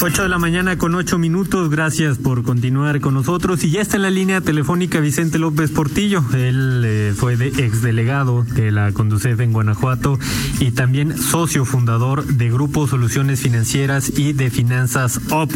8 0.00 0.22
de 0.22 0.28
la 0.28 0.38
mañana 0.38 0.78
con 0.78 0.94
8 0.94 1.18
minutos. 1.18 1.70
Gracias 1.70 2.18
por 2.18 2.44
continuar 2.44 3.00
con 3.00 3.14
nosotros. 3.14 3.64
Y 3.64 3.70
ya 3.70 3.80
está 3.80 3.96
en 3.96 4.02
la 4.02 4.10
línea 4.10 4.40
telefónica 4.40 5.00
Vicente 5.00 5.40
López 5.40 5.72
Portillo. 5.72 6.22
Él 6.34 6.82
eh, 6.84 7.12
fue 7.16 7.36
de 7.36 7.48
exdelegado 7.48 8.44
de 8.44 8.70
la 8.70 8.92
Conducef 8.92 9.40
en 9.40 9.52
Guanajuato 9.52 10.16
y 10.60 10.70
también 10.70 11.18
socio 11.18 11.64
fundador 11.64 12.24
de 12.24 12.48
Grupo 12.48 12.86
Soluciones 12.86 13.40
Financieras 13.40 14.16
y 14.16 14.34
de 14.34 14.50
Finanzas 14.50 15.20
OP. 15.30 15.50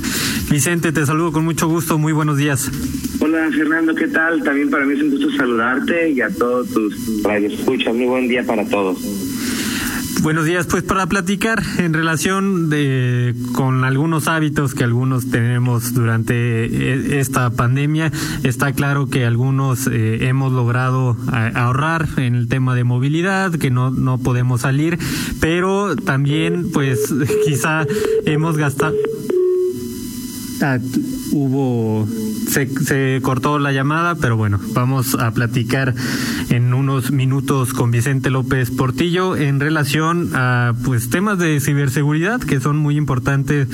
Vicente, 0.51 0.91
te 0.91 1.07
saludo 1.07 1.31
con 1.31 1.45
mucho 1.45 1.69
gusto. 1.69 1.97
Muy 1.99 2.13
buenos 2.13 2.37
días. 2.37 2.69
Hola 3.21 3.49
Fernando, 3.53 3.95
¿qué 3.95 4.09
tal? 4.09 4.43
También 4.43 4.71
para 4.71 4.85
mí 4.85 4.95
es 4.95 5.03
un 5.03 5.11
gusto 5.11 5.31
saludarte 5.37 6.11
y 6.11 6.21
a 6.21 6.29
todos 6.31 6.69
tus 6.71 7.23
radioescuchas. 7.23 7.95
Muy 7.95 8.07
buen 8.07 8.27
día 8.27 8.45
para 8.45 8.69
todos. 8.69 8.99
Buenos 10.23 10.47
días, 10.47 10.69
pues 10.69 10.85
para 10.85 11.07
platicar 11.07 11.61
en 11.79 11.93
relación 11.93 12.71
de 12.71 13.35
con 13.55 13.83
algunos 13.83 14.29
hábitos 14.29 14.73
que 14.73 14.85
algunos 14.85 15.31
tenemos 15.31 15.95
durante 15.95 16.65
e, 16.65 17.19
esta 17.19 17.51
pandemia, 17.51 18.13
está 18.45 18.73
claro 18.73 19.09
que 19.09 19.25
algunos 19.25 19.89
eh, 19.89 20.29
hemos 20.29 20.53
logrado 20.53 21.17
ahorrar 21.55 22.07
en 22.19 22.37
el 22.37 22.47
tema 22.47 22.77
de 22.77 22.85
movilidad, 22.85 23.51
que 23.57 23.73
no 23.73 23.91
no 23.91 24.19
podemos 24.19 24.61
salir, 24.61 24.97
pero 25.41 25.97
también 25.97 26.71
pues 26.71 27.13
quizá 27.45 27.85
hemos 28.25 28.57
gastado 28.57 28.95
ah, 30.63 30.79
hubo 31.33 32.07
se, 32.53 32.69
se 32.69 33.21
cortó 33.23 33.59
la 33.59 33.73
llamada, 33.73 34.15
pero 34.15 34.37
bueno, 34.37 34.61
vamos 34.75 35.15
a 35.15 35.31
platicar 35.31 35.95
en 36.51 36.75
unos 36.75 37.11
minutos 37.11 37.73
con 37.73 37.91
Vicente 37.91 38.29
López 38.29 38.71
Portillo 38.71 39.37
en 39.37 39.59
relación 39.59 40.31
a 40.35 40.75
pues 40.85 41.09
temas 41.09 41.39
de 41.39 41.61
ciberseguridad 41.61 42.41
que 42.41 42.61
son 42.61 42.77
muy 42.77 42.97
importantes 42.97 43.69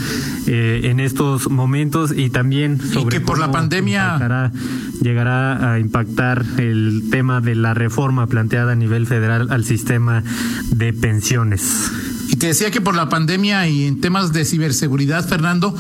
eh, 0.47 0.83
en 0.85 1.01
estos 1.01 1.51
momentos 1.51 2.13
y 2.17 2.31
también 2.31 2.81
sobre 2.81 3.17
y 3.17 3.19
que 3.19 3.21
por 3.21 3.39
la 3.39 3.51
pandemia 3.51 4.53
llegará 5.01 5.73
a 5.73 5.81
impactar 5.81 6.45
el 6.59 7.09
tema 7.11 7.41
de 7.41 7.57
la 7.57 7.75
reforma 7.75 8.29
planteada 8.29 8.73
a 8.73 8.77
nivel 8.77 9.07
federal 9.07 9.49
al 9.51 9.65
sistema 9.65 10.23
de 10.71 10.93
pensiones. 10.93 11.91
Y 12.29 12.37
te 12.37 12.49
decía 12.49 12.71
que 12.71 12.83
por 12.83 12.95
la 12.95 13.09
pandemia 13.09 13.67
y 13.69 13.85
en 13.85 14.01
temas 14.03 14.33
de 14.35 14.45
ciberseguridad, 14.45 15.27
Fernando, 15.27 15.75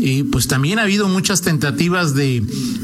eh, 0.00 0.24
pues 0.32 0.48
también 0.48 0.78
ha 0.78 0.82
habido 0.82 1.08
muchas 1.08 1.42
tentativas 1.42 2.14
de, 2.14 2.42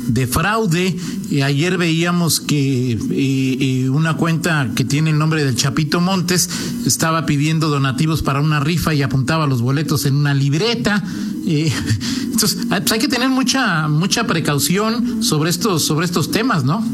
de 0.08 0.26
fraude. 0.26 0.94
Eh, 1.30 1.42
ayer 1.42 1.78
veíamos 1.78 2.40
que 2.40 2.98
eh, 3.10 3.88
una 3.88 4.18
cuenta 4.18 4.70
que 4.76 4.84
tiene 4.84 5.10
el 5.10 5.18
nombre 5.18 5.44
del 5.44 5.56
Chapito 5.56 6.00
Montes 6.00 6.50
estaba 6.84 7.24
pidiendo 7.24 7.70
donativos 7.70 8.22
para 8.22 8.40
una 8.42 8.60
rifa 8.60 8.92
y 8.92 9.00
apuntaba 9.00 9.46
los 9.46 9.62
boletos 9.62 10.04
en 10.04 10.14
una 10.14 10.34
libreta. 10.34 11.02
entonces, 11.46 12.66
pues 12.68 12.92
hay 12.92 12.98
que 12.98 13.08
tener 13.08 13.30
mucha 13.30 13.88
mucha 13.88 14.26
precaución 14.26 15.22
sobre 15.22 15.48
estos 15.48 15.86
sobre 15.86 16.04
estos 16.04 16.30
temas, 16.30 16.64
¿no? 16.64 16.84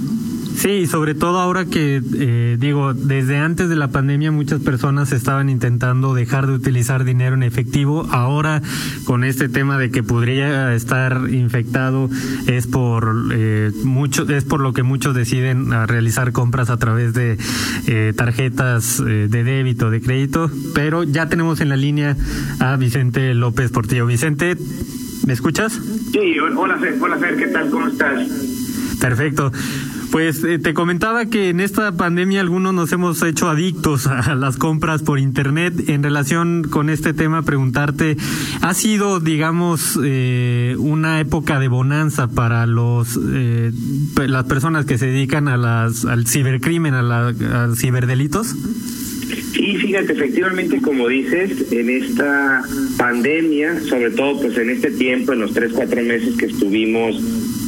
Sí, 0.56 0.86
sobre 0.86 1.14
todo 1.14 1.41
ahora 1.41 1.64
que, 1.64 2.00
eh, 2.14 2.56
digo, 2.58 2.95
desde 2.95 3.39
antes 3.39 3.69
de 3.69 3.77
la 3.77 3.89
pandemia 3.89 4.31
muchas 4.31 4.61
personas 4.61 5.12
estaban 5.12 5.48
intentando 5.48 6.14
dejar 6.14 6.47
de 6.47 6.55
utilizar 6.55 7.05
dinero 7.05 7.34
en 7.34 7.42
efectivo. 7.42 8.06
Ahora, 8.11 8.62
con 9.05 9.25
este 9.25 9.48
tema 9.48 9.78
de 9.78 9.91
que 9.91 10.03
podría 10.03 10.75
estar 10.75 11.28
infectado, 11.30 12.08
es 12.47 12.67
por 12.67 13.12
eh, 13.33 13.73
mucho, 13.84 14.28
es 14.28 14.45
por 14.45 14.61
lo 14.61 14.73
que 14.73 14.83
muchos 14.83 15.14
deciden 15.14 15.70
realizar 15.86 16.33
compras 16.33 16.70
a 16.70 16.77
través 16.77 17.14
de 17.14 17.39
eh, 17.86 18.13
tarjetas 18.17 19.01
eh, 19.01 19.29
de 19.29 19.45
débito, 19.45 19.90
de 19.90 20.01
crédito. 20.01 20.51
Pero 20.74 21.02
ya 21.02 21.29
tenemos 21.29 21.61
en 21.61 21.69
la 21.69 21.77
línea 21.77 22.17
a 22.61 22.77
Vicente 22.77 23.34
López 23.34 23.70
Portillo. 23.70 24.07
Vicente, 24.07 24.57
¿me 25.27 25.33
escuchas? 25.33 25.80
Sí, 26.13 26.39
hola 26.39 26.79
Fer, 26.79 26.96
hola 27.01 27.17
Fer, 27.19 27.36
¿qué 27.36 27.46
tal? 27.48 27.70
¿Cómo 27.70 27.89
estás? 27.89 28.29
Perfecto. 29.01 29.51
Pues 30.12 30.45
eh, 30.45 30.58
te 30.58 30.74
comentaba 30.74 31.24
que 31.24 31.48
en 31.48 31.58
esta 31.58 31.90
pandemia 31.96 32.42
algunos 32.42 32.74
nos 32.74 32.92
hemos 32.92 33.23
hecho 33.23 33.48
adictos 33.48 34.06
a 34.06 34.34
las 34.34 34.58
compras 34.58 35.02
por 35.02 35.18
internet. 35.18 35.89
En 35.89 36.02
relación 36.02 36.64
con 36.64 36.90
este 36.90 37.14
tema, 37.14 37.42
preguntarte, 37.45 38.18
¿ha 38.61 38.74
sido, 38.74 39.20
digamos, 39.20 39.98
eh, 40.05 40.77
una 40.78 41.18
época 41.18 41.58
de 41.58 41.68
bonanza 41.68 42.28
para 42.28 42.67
los 42.67 43.18
eh, 43.27 43.72
las 44.27 44.45
personas 44.45 44.84
que 44.84 44.98
se 44.98 45.06
dedican 45.06 45.48
a 45.48 45.56
las 45.56 46.05
al 46.05 46.27
cibercrimen, 46.27 46.92
a, 46.92 47.01
la, 47.01 47.74
ciberdelitos? 47.74 48.48
Sí, 49.55 49.77
fíjate, 49.77 50.12
efectivamente, 50.12 50.83
como 50.83 51.08
dices, 51.08 51.72
en 51.72 51.89
esta 51.89 52.62
pandemia, 52.98 53.80
sobre 53.80 54.11
todo 54.11 54.42
pues 54.42 54.58
en 54.58 54.68
este 54.68 54.90
tiempo, 54.90 55.33
en 55.33 55.40
los 55.40 55.55
tres, 55.55 55.72
cuatro 55.72 56.02
meses 56.02 56.36
que 56.36 56.46
estuvimos 56.46 57.17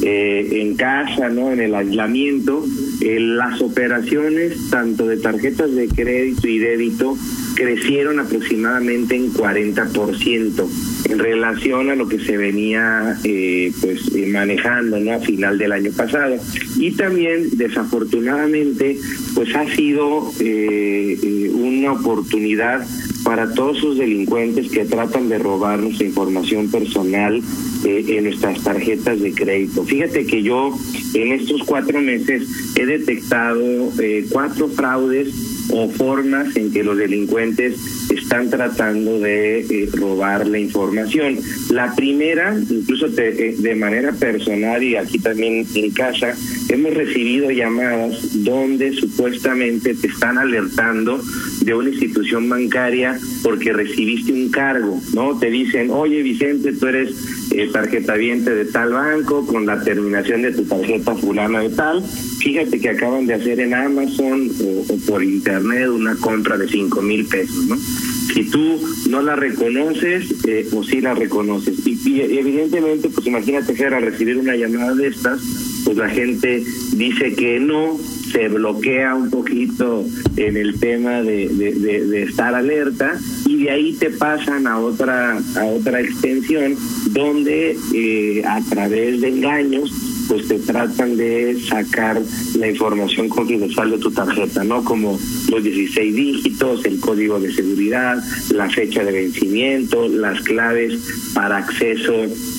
eh, 0.05 0.61
en 0.61 0.75
casa, 0.75 1.29
¿no? 1.29 1.51
En 1.51 1.59
el 1.59 1.73
aislamiento, 1.73 2.63
eh, 3.01 3.19
las 3.19 3.59
operaciones 3.61 4.69
tanto 4.69 5.07
de 5.07 5.17
tarjetas 5.17 5.73
de 5.73 5.87
crédito 5.87 6.47
y 6.47 6.59
débito 6.59 7.17
crecieron 7.55 8.19
aproximadamente 8.19 9.15
en 9.15 9.33
40% 9.33 10.67
en 11.09 11.19
relación 11.19 11.89
a 11.89 11.95
lo 11.95 12.07
que 12.07 12.19
se 12.19 12.37
venía 12.37 13.17
eh, 13.23 13.71
pues 13.81 14.13
eh, 14.13 14.27
manejando 14.27 14.99
¿no? 14.99 15.13
a 15.13 15.19
final 15.19 15.57
del 15.57 15.71
año 15.71 15.91
pasado 15.95 16.35
y 16.77 16.91
también 16.91 17.49
desafortunadamente 17.57 18.97
pues 19.33 19.55
ha 19.55 19.67
sido 19.75 20.31
eh, 20.39 21.49
una 21.53 21.93
oportunidad 21.93 22.85
para 23.25 23.53
todos 23.53 23.79
esos 23.79 23.97
delincuentes 23.97 24.69
que 24.69 24.85
tratan 24.85 25.27
de 25.27 25.39
robar 25.39 25.79
nuestra 25.79 26.05
información 26.05 26.71
personal 26.71 27.41
en 27.83 28.23
nuestras 28.23 28.63
tarjetas 28.63 29.19
de 29.19 29.33
crédito. 29.33 29.83
Fíjate 29.83 30.25
que 30.25 30.41
yo 30.41 30.73
en 31.13 31.33
estos 31.33 31.63
cuatro 31.63 31.99
meses 31.99 32.47
he 32.75 32.85
detectado 32.85 33.91
cuatro 34.31 34.69
fraudes 34.69 35.33
o 35.71 35.89
formas 35.89 36.55
en 36.55 36.71
que 36.71 36.83
los 36.83 36.97
delincuentes 36.97 37.75
están 38.11 38.49
tratando 38.49 39.19
de 39.19 39.59
eh, 39.59 39.89
robar 39.93 40.47
la 40.47 40.59
información. 40.59 41.37
La 41.71 41.93
primera, 41.95 42.55
incluso 42.69 43.07
eh, 43.17 43.55
de 43.57 43.75
manera 43.75 44.11
personal 44.11 44.83
y 44.83 44.95
aquí 44.95 45.19
también 45.19 45.65
en 45.73 45.91
casa, 45.91 46.35
hemos 46.69 46.93
recibido 46.93 47.49
llamadas 47.51 48.43
donde 48.43 48.93
supuestamente 48.93 49.95
te 49.95 50.07
están 50.07 50.37
alertando 50.37 51.21
de 51.65 51.73
una 51.73 51.89
institución 51.89 52.47
bancaria 52.47 53.19
porque 53.43 53.73
recibiste 53.73 54.31
un 54.31 54.49
cargo, 54.49 55.01
¿no? 55.13 55.37
Te 55.37 55.49
dicen, 55.49 55.89
oye 55.89 56.21
Vicente, 56.21 56.73
tú 56.73 56.87
eres 56.87 57.15
eh, 57.51 57.69
tarjeta 57.71 58.15
viente 58.15 58.53
de 58.53 58.65
tal 58.65 58.93
banco 58.93 59.45
con 59.45 59.65
la 59.65 59.83
terminación 59.83 60.43
de 60.43 60.51
tu 60.51 60.63
tarjeta 60.63 61.15
fulana 61.15 61.61
de 61.61 61.69
tal. 61.69 62.03
Fíjate 62.39 62.79
que 62.79 62.89
acaban 62.89 63.25
de 63.25 63.33
hacer 63.33 63.59
en 63.59 63.73
Amazon 63.73 64.49
o, 64.61 64.97
por 65.07 65.23
internet 65.23 65.89
una 65.89 66.15
compra 66.15 66.57
de 66.57 66.67
cinco 66.67 67.01
mil 67.01 67.25
pesos, 67.25 67.65
¿no? 67.65 67.77
Si 67.77 68.43
tú 68.49 68.79
no 69.09 69.21
la 69.21 69.35
reconoces 69.35 70.45
eh, 70.47 70.67
o 70.71 70.83
si 70.83 71.01
la 71.01 71.13
reconoces. 71.13 71.85
Y, 71.87 72.21
evidentemente, 72.21 73.09
pues 73.09 73.25
imagínate 73.25 73.73
que 73.73 73.85
al 73.85 74.01
recibir 74.01 74.37
una 74.37 74.55
llamada 74.55 74.93
de 74.93 75.07
estas, 75.07 75.41
pues 75.85 75.97
la 75.97 76.09
gente 76.09 76.63
dice 76.93 77.33
que 77.33 77.59
no, 77.59 77.97
se 78.35 78.49
bloquea 78.49 79.15
un 79.15 79.29
poquito 79.29 80.03
en 80.35 80.57
el 80.57 80.77
tema 80.77 81.21
de, 81.21 81.47
de, 81.47 82.23
estar 82.23 82.53
alerta 82.53 83.17
y 83.45 83.63
de 83.63 83.71
ahí 83.71 83.93
te 83.93 84.09
pasan 84.09 84.67
a 84.67 84.77
otra 84.77 85.37
a 85.55 85.65
otra 85.65 86.01
extensión 86.01 86.75
donde 87.11 87.77
eh, 87.93 88.43
a 88.45 88.59
través 88.69 89.21
de 89.21 89.29
engaños 89.29 89.89
pues 90.27 90.47
te 90.47 90.59
tratan 90.59 91.17
de 91.17 91.57
sacar 91.67 92.21
la 92.57 92.67
información 92.67 93.29
confidencial 93.29 93.91
de 93.91 93.97
tu 93.97 94.11
tarjeta, 94.11 94.63
¿no? 94.63 94.83
Como 94.83 95.19
los 95.49 95.63
16 95.63 96.15
dígitos, 96.15 96.85
el 96.85 96.99
código 96.99 97.39
de 97.39 97.53
seguridad, 97.53 98.23
la 98.53 98.69
fecha 98.69 99.03
de 99.03 99.11
vencimiento, 99.11 100.07
las 100.07 100.41
claves 100.41 100.99
para 101.33 101.57
acceso 101.57 102.13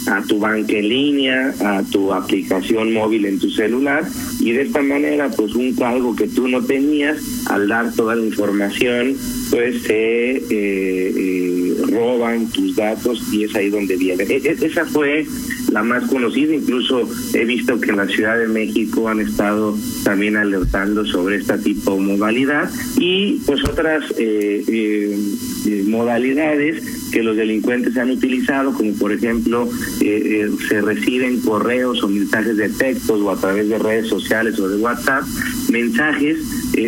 a 0.07 0.23
tu 0.23 0.39
banca 0.39 0.73
en 0.75 0.89
línea, 0.89 1.55
a 1.61 1.83
tu 1.83 2.13
aplicación 2.13 2.93
móvil 2.93 3.27
en 3.27 3.39
tu 3.39 3.51
celular 3.51 4.05
y 4.41 4.53
de 4.53 4.63
esta 4.63 4.83
manera 4.83 5.31
pues 5.31 5.55
un 5.55 5.77
algo 5.83 6.17
que 6.17 6.27
tú 6.27 6.49
no 6.49 6.63
tenías 6.63 7.19
al 7.47 7.69
dar 7.69 7.93
toda 7.93 8.15
la 8.15 8.25
información 8.25 9.17
pues 9.51 9.83
se 9.83 10.37
eh, 10.37 10.43
eh, 10.51 11.75
roban 11.91 12.47
tus 12.51 12.77
datos 12.77 13.23
y 13.33 13.45
es 13.45 13.55
ahí 13.55 13.71
donde 13.71 13.97
viene. 13.97 14.25
E, 14.25 14.37
e, 14.37 14.67
esa 14.67 14.85
fue 14.87 15.27
la 15.77 15.83
más 15.83 16.05
conocida, 16.05 16.55
incluso 16.55 17.07
he 17.35 17.45
visto 17.45 17.79
que 17.79 17.91
en 17.91 17.99
la 17.99 18.07
Ciudad 18.07 18.39
de 18.39 18.49
México 18.49 19.11
han 19.11 19.21
estado 19.21 19.77
también 20.05 20.39
alertando 20.39 21.05
sobre 21.05 21.37
esta 21.37 21.59
tipo 21.59 21.97
de 21.97 22.01
modalidad 22.01 22.71
y 22.97 23.43
pues 23.45 23.63
otras 23.69 24.03
eh, 24.17 25.19
modalidades 25.87 27.11
que 27.13 27.23
los 27.23 27.37
delincuentes 27.37 27.95
han 27.99 28.11
utilizado, 28.11 28.73
como 28.73 28.95
por 28.95 29.13
ejemplo 29.13 29.69
se 29.99 30.81
reciben 30.81 31.43
correos 31.43 32.03
o 32.03 32.09
mensajes 32.09 32.57
de 32.57 32.71
textos 32.71 33.21
o 33.21 33.31
a 33.31 33.37
través 33.37 33.69
de 33.69 33.79
redes 33.79 34.09
sociales 34.09 34.59
o 34.59 34.71
de 34.71 34.79
WhatsApp, 34.79 35.25
mensajes. 35.71 36.39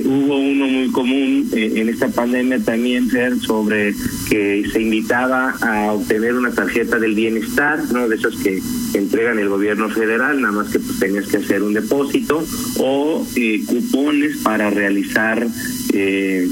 Hubo 0.05 0.39
uno 0.39 0.67
muy 0.67 0.91
común 0.91 1.49
en 1.53 1.89
esta 1.89 2.09
pandemia 2.09 2.59
también, 2.61 3.11
ser 3.11 3.39
sobre 3.39 3.95
que 4.29 4.65
se 4.73 4.83
invitaba 4.83 5.57
a 5.61 5.93
obtener 5.93 6.35
una 6.35 6.51
tarjeta 6.53 6.99
del 6.99 7.15
bienestar, 7.15 7.81
¿no? 7.93 8.09
de 8.09 8.17
esas 8.17 8.37
que 8.37 8.61
entregan 8.95 9.39
el 9.39 9.49
gobierno 9.49 9.89
federal, 9.89 10.41
nada 10.41 10.53
más 10.53 10.69
que 10.69 10.81
pues, 10.81 10.99
tenías 10.99 11.27
que 11.27 11.39
hacer 11.39 11.63
un 11.63 11.75
depósito, 11.75 12.45
o 12.79 13.27
eh, 13.37 13.63
cupones 13.67 14.39
para 14.39 14.71
realizar 14.71 15.47
eh, 15.93 16.49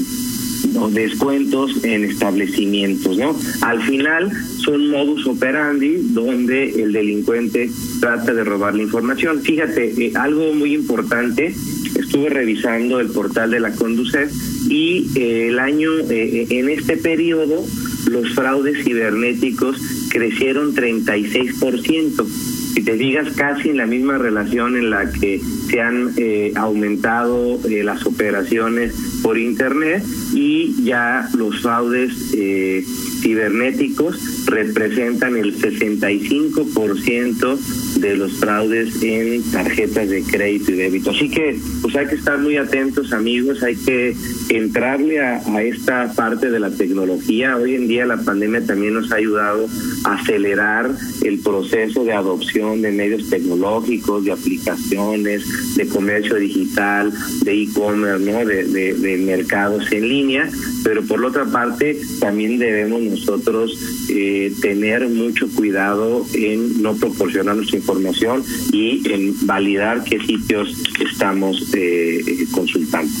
descuentos 0.91 1.83
en 1.83 2.03
establecimientos, 2.03 3.17
¿no? 3.17 3.35
Al 3.61 3.81
final 3.83 4.31
son 4.63 4.89
modus 4.89 5.25
operandi 5.25 5.97
donde 6.11 6.83
el 6.83 6.93
delincuente 6.93 7.69
trata 7.99 8.33
de 8.33 8.43
robar 8.43 8.75
la 8.75 8.83
información. 8.83 9.41
Fíjate, 9.41 10.05
eh, 10.05 10.11
algo 10.15 10.53
muy 10.53 10.73
importante, 10.73 11.55
estuve 12.07 12.29
revisando 12.29 12.99
el 12.99 13.09
portal 13.09 13.51
de 13.51 13.59
la 13.59 13.71
Conducef 13.73 14.31
y 14.69 15.07
eh, 15.15 15.49
el 15.49 15.59
año, 15.59 15.91
en 16.09 16.69
este 16.69 16.97
periodo, 16.97 17.63
los 18.09 18.33
fraudes 18.33 18.83
cibernéticos 18.83 19.77
crecieron 20.09 20.73
36%. 20.73 22.25
Si 22.73 22.83
te 22.83 22.93
digas 22.93 23.33
casi 23.35 23.69
en 23.69 23.77
la 23.77 23.85
misma 23.85 24.17
relación 24.17 24.77
en 24.77 24.89
la 24.89 25.11
que 25.11 25.41
se 25.69 25.81
han 25.81 26.13
eh, 26.17 26.53
aumentado 26.55 27.59
eh, 27.67 27.83
las 27.83 28.05
operaciones 28.05 29.16
por 29.27 29.37
Internet 29.37 30.03
y 30.33 30.73
ya 30.85 31.29
los 31.33 31.61
fraudes 31.61 32.33
eh, 32.33 32.81
cibernéticos 33.19 34.45
representan 34.45 35.35
el 35.35 35.53
65% 35.53 37.57
de 37.99 38.15
los 38.15 38.39
fraudes 38.39 39.03
en 39.03 39.43
tarjetas 39.51 40.07
de 40.07 40.23
crédito 40.23 40.71
y 40.71 40.75
débito. 40.75 41.11
Así 41.11 41.29
que 41.29 41.59
pues 41.81 41.93
hay 41.97 42.07
que 42.07 42.15
estar 42.15 42.39
muy 42.39 42.55
atentos 42.55 43.11
amigos, 43.11 43.63
hay 43.63 43.75
que 43.75 44.15
entrarle 44.47 45.19
a, 45.19 45.41
esta 45.61 46.13
parte 46.13 46.49
de 46.49 46.61
la 46.61 46.71
tecnología. 46.71 47.57
Hoy 47.57 47.75
en 47.75 47.89
día 47.89 48.05
la 48.05 48.23
pandemia 48.23 48.65
también 48.65 48.93
nos 48.93 49.11
ha 49.11 49.15
ayudado 49.15 49.67
a 50.05 50.13
acelerar 50.13 50.89
el 51.25 51.39
proceso 51.39 52.05
de 52.05 52.13
adopción 52.13 52.81
de 52.81 52.93
medios 52.93 53.29
tecnológicos, 53.29 54.23
de 54.23 54.31
aplicaciones, 54.31 55.75
de 55.75 55.85
comercio 55.89 56.37
digital, 56.37 57.11
de 57.43 57.63
e-commerce, 57.63 58.31
¿no? 58.31 58.45
de, 58.45 58.63
de, 58.63 58.93
de 58.93 59.16
mercados 59.25 59.91
en 59.91 60.07
línea, 60.07 60.49
pero 60.83 61.03
por 61.03 61.23
otra 61.25 61.45
parte 61.45 61.99
también 62.19 62.59
debemos 62.59 63.01
nosotros 63.01 63.77
eh, 64.09 64.53
tener 64.61 65.07
mucho 65.09 65.47
cuidado 65.49 66.25
en 66.33 66.81
no 66.81 66.95
proporcionar 66.95 67.55
nuestra 67.55 67.77
información 67.77 68.43
y 68.71 69.09
en 69.11 69.45
validar 69.45 70.03
qué 70.03 70.19
sitios 70.19 70.75
estamos 70.99 71.73
eh, 71.73 72.45
consultando. 72.51 73.11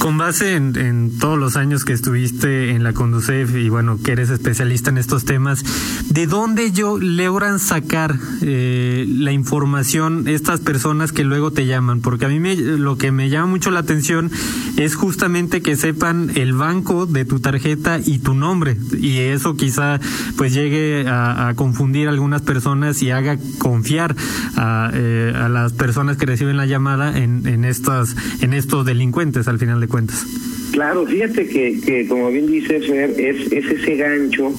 Con 0.00 0.16
base 0.16 0.54
en, 0.54 0.78
en, 0.78 1.18
todos 1.18 1.38
los 1.38 1.56
años 1.56 1.84
que 1.84 1.92
estuviste 1.92 2.70
en 2.70 2.82
la 2.82 2.94
Conducef 2.94 3.54
y 3.54 3.68
bueno, 3.68 3.98
que 4.02 4.12
eres 4.12 4.30
especialista 4.30 4.88
en 4.88 4.96
estos 4.96 5.26
temas, 5.26 5.62
¿de 6.08 6.26
dónde 6.26 6.72
yo 6.72 6.98
logran 6.98 7.58
sacar 7.58 8.16
eh, 8.40 9.04
la 9.06 9.32
información 9.32 10.26
estas 10.26 10.60
personas 10.60 11.12
que 11.12 11.22
luego 11.22 11.50
te 11.50 11.66
llaman? 11.66 12.00
Porque 12.00 12.24
a 12.24 12.28
mí 12.28 12.40
me, 12.40 12.56
lo 12.56 12.96
que 12.96 13.12
me 13.12 13.28
llama 13.28 13.48
mucho 13.48 13.70
la 13.70 13.80
atención 13.80 14.30
es 14.78 14.94
justamente 14.94 15.60
que 15.60 15.76
sepan 15.76 16.32
el 16.34 16.54
banco 16.54 17.04
de 17.04 17.26
tu 17.26 17.40
tarjeta 17.40 18.00
y 18.02 18.20
tu 18.20 18.32
nombre 18.32 18.78
y 18.98 19.18
eso 19.18 19.54
quizá 19.54 20.00
pues 20.38 20.54
llegue 20.54 21.06
a, 21.06 21.48
a 21.48 21.54
confundir 21.54 22.08
a 22.08 22.10
algunas 22.10 22.40
personas 22.40 23.02
y 23.02 23.10
haga 23.10 23.36
confiar 23.58 24.16
a, 24.56 24.90
eh, 24.94 25.34
a 25.36 25.50
las 25.50 25.74
personas 25.74 26.16
que 26.16 26.24
reciben 26.24 26.56
la 26.56 26.64
llamada 26.64 27.18
en, 27.18 27.46
en, 27.46 27.66
estas, 27.66 28.16
en 28.40 28.54
estos 28.54 28.86
delincuentes 28.86 29.46
al 29.46 29.58
final 29.58 29.78
de 29.80 29.89
cuentas. 29.90 30.24
Claro, 30.72 31.06
fíjate 31.06 31.46
que, 31.46 31.80
que 31.80 32.06
como 32.06 32.30
bien 32.30 32.46
dice 32.46 32.80
Fer, 32.80 33.10
es, 33.18 33.52
es 33.52 33.66
ese 33.66 33.96
gancho 33.96 34.54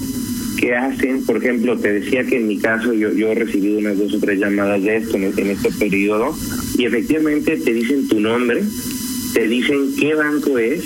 que 0.58 0.76
hacen, 0.76 1.24
por 1.24 1.38
ejemplo, 1.38 1.76
te 1.76 1.92
decía 1.92 2.24
que 2.24 2.36
en 2.36 2.46
mi 2.46 2.58
caso 2.58 2.92
yo, 2.92 3.12
yo 3.12 3.32
he 3.32 3.34
recibido 3.34 3.78
unas 3.78 3.98
dos 3.98 4.14
o 4.14 4.20
tres 4.20 4.38
llamadas 4.38 4.82
de 4.82 4.98
esto 4.98 5.16
en, 5.16 5.32
en 5.36 5.50
este 5.50 5.72
periodo 5.72 6.36
y 6.78 6.84
efectivamente 6.84 7.56
te 7.56 7.72
dicen 7.72 8.06
tu 8.06 8.20
nombre, 8.20 8.62
te 9.34 9.48
dicen 9.48 9.96
qué 9.98 10.14
banco 10.14 10.58
es, 10.58 10.84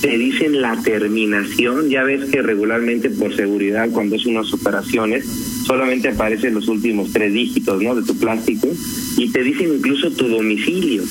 te 0.00 0.16
dicen 0.16 0.62
la 0.62 0.80
terminación, 0.82 1.88
ya 1.88 2.04
ves 2.04 2.30
que 2.30 2.40
regularmente 2.40 3.10
por 3.10 3.34
seguridad 3.34 3.90
cuando 3.90 4.16
es 4.16 4.26
unas 4.26 4.52
operaciones 4.52 5.26
solamente 5.66 6.08
aparecen 6.08 6.54
los 6.54 6.68
últimos 6.68 7.12
tres 7.12 7.32
dígitos 7.32 7.82
¿no? 7.82 7.94
de 7.94 8.02
tu 8.02 8.16
plástico 8.16 8.68
y 9.16 9.30
te 9.30 9.42
dicen 9.42 9.74
incluso 9.74 10.10
tu 10.10 10.28
domicilio. 10.28 11.02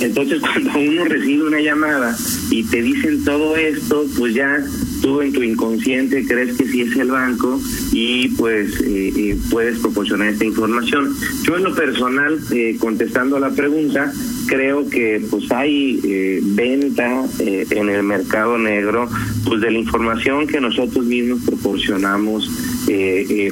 Entonces 0.00 0.40
cuando 0.40 0.78
uno 0.78 1.04
recibe 1.04 1.44
una 1.44 1.60
llamada 1.60 2.16
y 2.50 2.64
te 2.64 2.82
dicen 2.82 3.24
todo 3.24 3.56
esto, 3.56 4.04
pues 4.16 4.34
ya 4.34 4.64
tú 5.00 5.20
en 5.20 5.32
tu 5.32 5.42
inconsciente 5.42 6.24
crees 6.26 6.56
que 6.56 6.66
sí 6.66 6.82
es 6.82 6.96
el 6.96 7.10
banco 7.10 7.60
y 7.92 8.28
pues 8.30 8.80
eh, 8.80 9.12
eh, 9.16 9.38
puedes 9.50 9.78
proporcionar 9.78 10.28
esta 10.28 10.44
información. 10.44 11.14
Yo 11.42 11.56
en 11.56 11.64
lo 11.64 11.74
personal, 11.74 12.38
eh, 12.52 12.76
contestando 12.78 13.36
a 13.36 13.40
la 13.40 13.50
pregunta, 13.50 14.12
creo 14.46 14.88
que 14.88 15.22
pues 15.30 15.50
hay 15.52 16.00
eh, 16.04 16.40
venta 16.42 17.24
eh, 17.38 17.66
en 17.70 17.88
el 17.88 18.02
mercado 18.02 18.58
negro 18.58 19.08
pues 19.44 19.60
de 19.60 19.70
la 19.70 19.78
información 19.78 20.46
que 20.46 20.60
nosotros 20.60 21.04
mismos 21.04 21.42
proporcionamos 21.44 22.50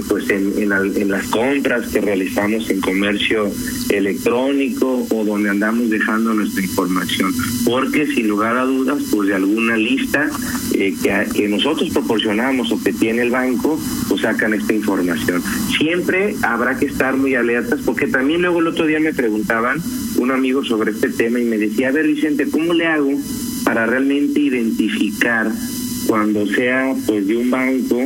pues 0.09 0.31
en, 0.31 0.55
en, 0.57 0.73
en, 0.73 1.11
las 1.11 1.27
compras 1.29 1.89
que 1.89 2.01
realizamos 2.01 2.71
en 2.71 2.81
comercio 2.81 3.51
electrónico 3.91 5.07
o 5.11 5.25
donde 5.27 5.51
andamos 5.51 5.91
dejando 5.91 6.33
nuestra 6.33 6.63
información 6.63 7.35
porque 7.67 8.07
sin 8.07 8.29
lugar 8.29 8.57
a 8.57 8.65
dudas 8.65 9.03
pues 9.11 9.29
de 9.29 9.35
alguna 9.35 9.77
lista 9.77 10.31
que, 10.73 11.36
que 11.37 11.49
nosotros 11.49 11.91
proporcionamos 11.91 12.73
o 12.73 12.83
que 12.83 12.93
tiene 12.93 13.23
el 13.23 13.31
banco 13.31 13.79
pues 14.09 14.23
sacan 14.23 14.55
esta 14.55 14.73
información 14.73 15.43
siempre 15.77 16.35
habrá 16.43 16.79
que 16.79 16.87
estar 16.87 17.17
muy 17.17 17.35
alertas 17.35 17.81
porque 17.85 18.07
también 18.07 18.43
luego 18.43 18.61
el 18.61 18.69
otro 18.69 18.87
día 18.87 19.01
me 19.01 19.13
preguntaban 19.13 19.83
un 20.19 20.31
amigo 20.31 20.65
sobre 20.65 20.93
este 20.93 21.11
tema 21.11 21.39
y 21.41 21.45
me 21.45 21.59
decía, 21.59 21.89
a 21.89 21.93
ver 21.93 22.07
Vicente, 22.07 22.49
¿cómo 22.51 22.73
le 22.73 22.87
hago 22.87 23.13
para 23.65 23.87
realmente 23.87 24.41
identificar 24.41 25.51
cuando 26.07 26.47
sea 26.47 26.95
pues 27.07 27.27
de 27.27 27.37
un 27.37 27.51
banco 27.51 28.01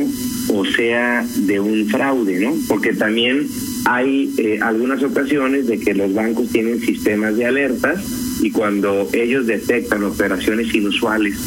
o 0.49 0.65
sea 0.65 1.25
de 1.35 1.59
un 1.59 1.87
fraude, 1.87 2.39
¿no? 2.39 2.53
Porque 2.67 2.93
también 2.93 3.47
hay 3.85 4.33
eh, 4.37 4.59
algunas 4.61 5.01
ocasiones 5.03 5.67
de 5.67 5.79
que 5.79 5.93
los 5.93 6.13
bancos 6.13 6.49
tienen 6.49 6.81
sistemas 6.81 7.37
de 7.37 7.45
alertas 7.45 8.03
y 8.41 8.51
cuando 8.51 9.07
ellos 9.13 9.45
detectan 9.45 10.03
operaciones 10.03 10.73
inusuales 10.73 11.37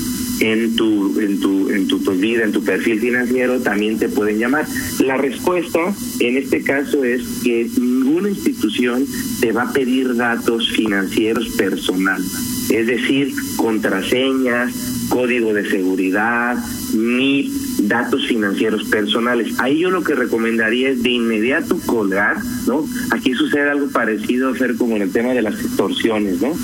en 0.40 0.76
tu 0.76 1.20
en 1.20 1.40
tu 1.40 1.70
en 1.70 1.86
tu, 1.88 1.98
tu, 1.98 2.12
vida, 2.12 2.44
en 2.44 2.52
tu 2.52 2.62
perfil 2.62 3.00
financiero, 3.00 3.60
también 3.60 3.98
te 3.98 4.08
pueden 4.08 4.38
llamar. 4.38 4.66
La 5.00 5.16
respuesta 5.16 5.94
en 6.20 6.36
este 6.36 6.62
caso 6.62 7.04
es 7.04 7.22
que 7.42 7.68
ninguna 7.78 8.30
institución 8.30 9.06
te 9.40 9.52
va 9.52 9.62
a 9.62 9.72
pedir 9.72 10.14
datos 10.16 10.70
financieros 10.70 11.48
personales, 11.50 12.26
es 12.70 12.86
decir, 12.86 13.32
contraseñas, 13.56 15.06
código 15.08 15.52
de 15.52 15.68
seguridad, 15.68 16.56
ni 16.94 17.52
datos 17.82 18.26
financieros 18.26 18.84
personales. 18.84 19.54
Ahí 19.58 19.80
yo 19.80 19.90
lo 19.90 20.02
que 20.02 20.14
recomendaría 20.14 20.90
es 20.90 21.02
de 21.02 21.10
inmediato 21.10 21.78
colgar, 21.86 22.36
¿no? 22.66 22.86
Aquí 23.10 23.34
sucede 23.34 23.70
algo 23.70 23.88
parecido 23.88 24.50
a 24.50 24.56
ser 24.56 24.76
como 24.76 24.96
en 24.96 25.02
el 25.02 25.12
tema 25.12 25.32
de 25.32 25.42
las 25.42 25.54
extorsiones, 25.60 26.40
¿no? 26.40 26.54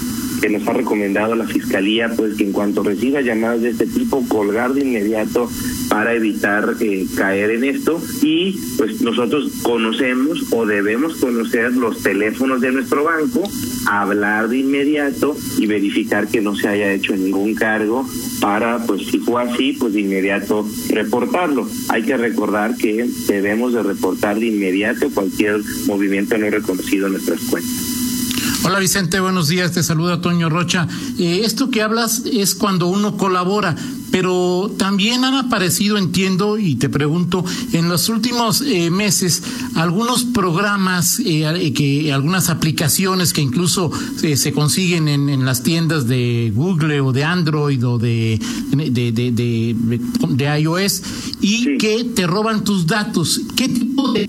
Que 0.40 0.49
nos 0.49 0.66
ha 0.66 0.73
recomendado 0.73 1.35
la 1.35 1.47
fiscalía, 1.47 2.11
pues 2.16 2.37
que 2.37 2.44
en 2.44 2.52
cuanto 2.52 2.82
reciba 2.82 3.20
llamadas 3.20 3.62
de 3.62 3.70
este 3.70 3.87
tipo, 3.87 4.26
colgar 4.28 4.73
de 4.73 4.82
inmediato 4.82 5.49
para 5.88 6.14
evitar 6.14 6.76
eh, 6.80 7.06
caer 7.16 7.50
en 7.50 7.64
esto 7.64 8.00
y 8.23 8.56
pues 8.76 9.00
nosotros 9.02 9.50
conocemos 9.62 10.44
o 10.52 10.66
debemos 10.66 11.16
conocer 11.16 11.73
los 11.73 12.02
teléfonos 12.02 12.61
de 12.61 12.73
nuestro 12.73 13.04
banco, 13.04 13.42
hablar 13.87 14.49
de 14.49 14.59
inmediato 14.59 15.37
y 15.59 15.66
verificar 15.66 16.28
que 16.28 16.40
no 16.40 16.54
se 16.54 16.68
haya 16.68 16.92
hecho 16.92 17.14
ningún 17.14 17.54
cargo 17.54 18.06
para 18.40 18.78
pues 18.87 19.06
si 19.06 19.18
fue 19.18 19.42
así 19.42 19.76
pues 19.78 19.94
de 19.94 20.00
inmediato 20.00 20.66
reportarlo. 20.90 21.68
Hay 21.88 22.02
que 22.02 22.16
recordar 22.16 22.76
que 22.76 23.09
debemos 23.26 23.73
de 23.73 23.82
reportar 23.82 24.38
de 24.38 24.47
inmediato 24.47 25.11
cualquier 25.11 25.61
movimiento 25.87 26.38
no 26.38 26.50
reconocido 26.50 27.06
en 27.06 27.12
nuestras 27.14 27.40
cuentas. 27.50 27.89
Hola 28.62 28.79
Vicente, 28.79 29.21
buenos 29.21 29.49
días, 29.49 29.73
te 29.73 29.83
saluda 29.83 30.21
Toño 30.21 30.50
Rocha. 30.50 30.87
Eh, 31.19 31.43
esto 31.45 31.71
que 31.71 31.81
hablas 31.81 32.25
es 32.31 32.55
cuando 32.55 32.88
uno 32.88 33.17
colabora, 33.17 33.75
pero 34.11 34.71
también 34.76 35.25
han 35.25 35.35
aparecido, 35.35 35.97
entiendo, 35.97 36.59
y 36.59 36.75
te 36.75 36.90
pregunto, 36.90 37.43
en 37.73 37.88
los 37.88 38.11
últimos 38.11 38.61
eh, 38.61 38.90
meses 38.90 39.43
algunos 39.76 40.25
programas, 40.25 41.21
eh, 41.25 41.73
que 41.75 42.12
algunas 42.12 42.50
aplicaciones 42.50 43.33
que 43.33 43.40
incluso 43.40 43.90
eh, 44.23 44.37
se 44.37 44.52
consiguen 44.52 45.09
en, 45.09 45.31
en, 45.31 45.47
las 45.47 45.62
tiendas 45.62 46.07
de 46.07 46.52
Google 46.55 47.00
o 47.00 47.12
de 47.12 47.25
Android 47.25 47.87
o 47.87 47.99
de, 47.99 48.38
de, 48.73 48.90
de, 49.12 49.99
de 50.29 50.61
iOS 50.61 51.02
y 51.40 51.79
que 51.79 52.05
te 52.05 52.26
roban 52.26 52.62
tus 52.62 52.87
datos. 52.87 53.40
¿Qué 53.57 53.69
tipo 53.69 54.12
de 54.12 54.29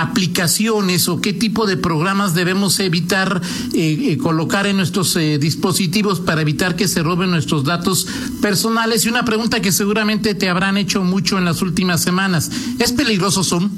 aplicaciones 0.00 1.08
o 1.08 1.20
qué 1.20 1.32
tipo 1.32 1.66
de 1.66 1.76
programas 1.76 2.34
debemos 2.34 2.78
evitar 2.80 3.40
eh, 3.74 4.12
eh, 4.12 4.18
colocar 4.18 4.66
en 4.66 4.76
nuestros 4.76 5.14
eh, 5.16 5.38
dispositivos 5.38 6.20
para 6.20 6.42
evitar 6.42 6.76
que 6.76 6.88
se 6.88 7.02
roben 7.02 7.30
nuestros 7.30 7.64
datos 7.64 8.06
personales. 8.40 9.04
Y 9.04 9.08
una 9.08 9.24
pregunta 9.24 9.60
que 9.60 9.72
seguramente 9.72 10.34
te 10.34 10.48
habrán 10.48 10.76
hecho 10.76 11.02
mucho 11.02 11.38
en 11.38 11.44
las 11.44 11.62
últimas 11.62 12.02
semanas. 12.02 12.50
¿Es 12.78 12.92
peligroso 12.92 13.42
Zoom? 13.42 13.70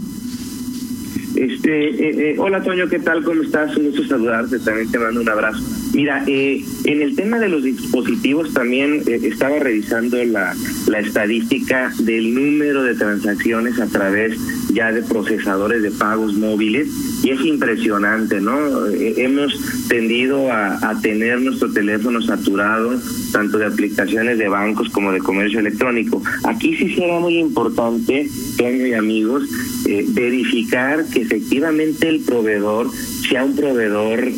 Este, 1.40 2.34
hola 2.38 2.62
Toño, 2.62 2.88
¿qué 2.88 2.98
tal? 2.98 3.22
¿Cómo 3.22 3.42
estás? 3.42 3.76
Un 3.76 3.86
gusto 3.86 4.04
saludarte, 4.04 4.58
también 4.58 4.90
te 4.90 4.98
mando 4.98 5.20
un 5.20 5.28
abrazo. 5.28 5.62
Mira, 5.94 6.22
eh, 6.26 6.64
en 6.84 7.02
el 7.02 7.16
tema 7.16 7.38
de 7.38 7.48
los 7.48 7.62
dispositivos 7.62 8.52
también 8.52 9.02
eh, 9.06 9.20
estaba 9.22 9.58
revisando 9.58 10.22
la, 10.24 10.54
la 10.86 10.98
estadística 10.98 11.92
del 11.98 12.34
número 12.34 12.82
de 12.82 12.94
transacciones 12.94 13.80
a 13.80 13.86
través 13.86 14.38
ya 14.72 14.92
de 14.92 15.02
procesadores 15.02 15.82
de 15.82 15.90
pagos 15.90 16.34
móviles 16.34 16.88
y 17.22 17.30
es 17.30 17.40
impresionante, 17.44 18.40
¿no? 18.40 18.86
Eh, 18.86 19.14
hemos 19.18 19.52
tendido 19.88 20.50
a, 20.52 20.78
tener 21.02 21.40
nuestro 21.40 21.72
teléfono 21.72 22.20
saturado 22.20 22.98
tanto 23.32 23.58
de 23.58 23.66
aplicaciones 23.66 24.38
de 24.38 24.48
bancos 24.48 24.88
como 24.90 25.12
de 25.12 25.20
comercio 25.20 25.60
electrónico. 25.60 26.22
Aquí 26.44 26.76
sí 26.76 26.94
será 26.94 27.18
muy 27.20 27.38
importante, 27.38 28.28
y 28.58 28.92
amigos, 28.92 29.44
eh, 29.86 30.04
verificar 30.08 31.04
que 31.06 31.22
efectivamente 31.22 32.08
el 32.08 32.20
proveedor 32.20 32.90
sea 33.28 33.44
un 33.44 33.56
proveedor 33.56 34.28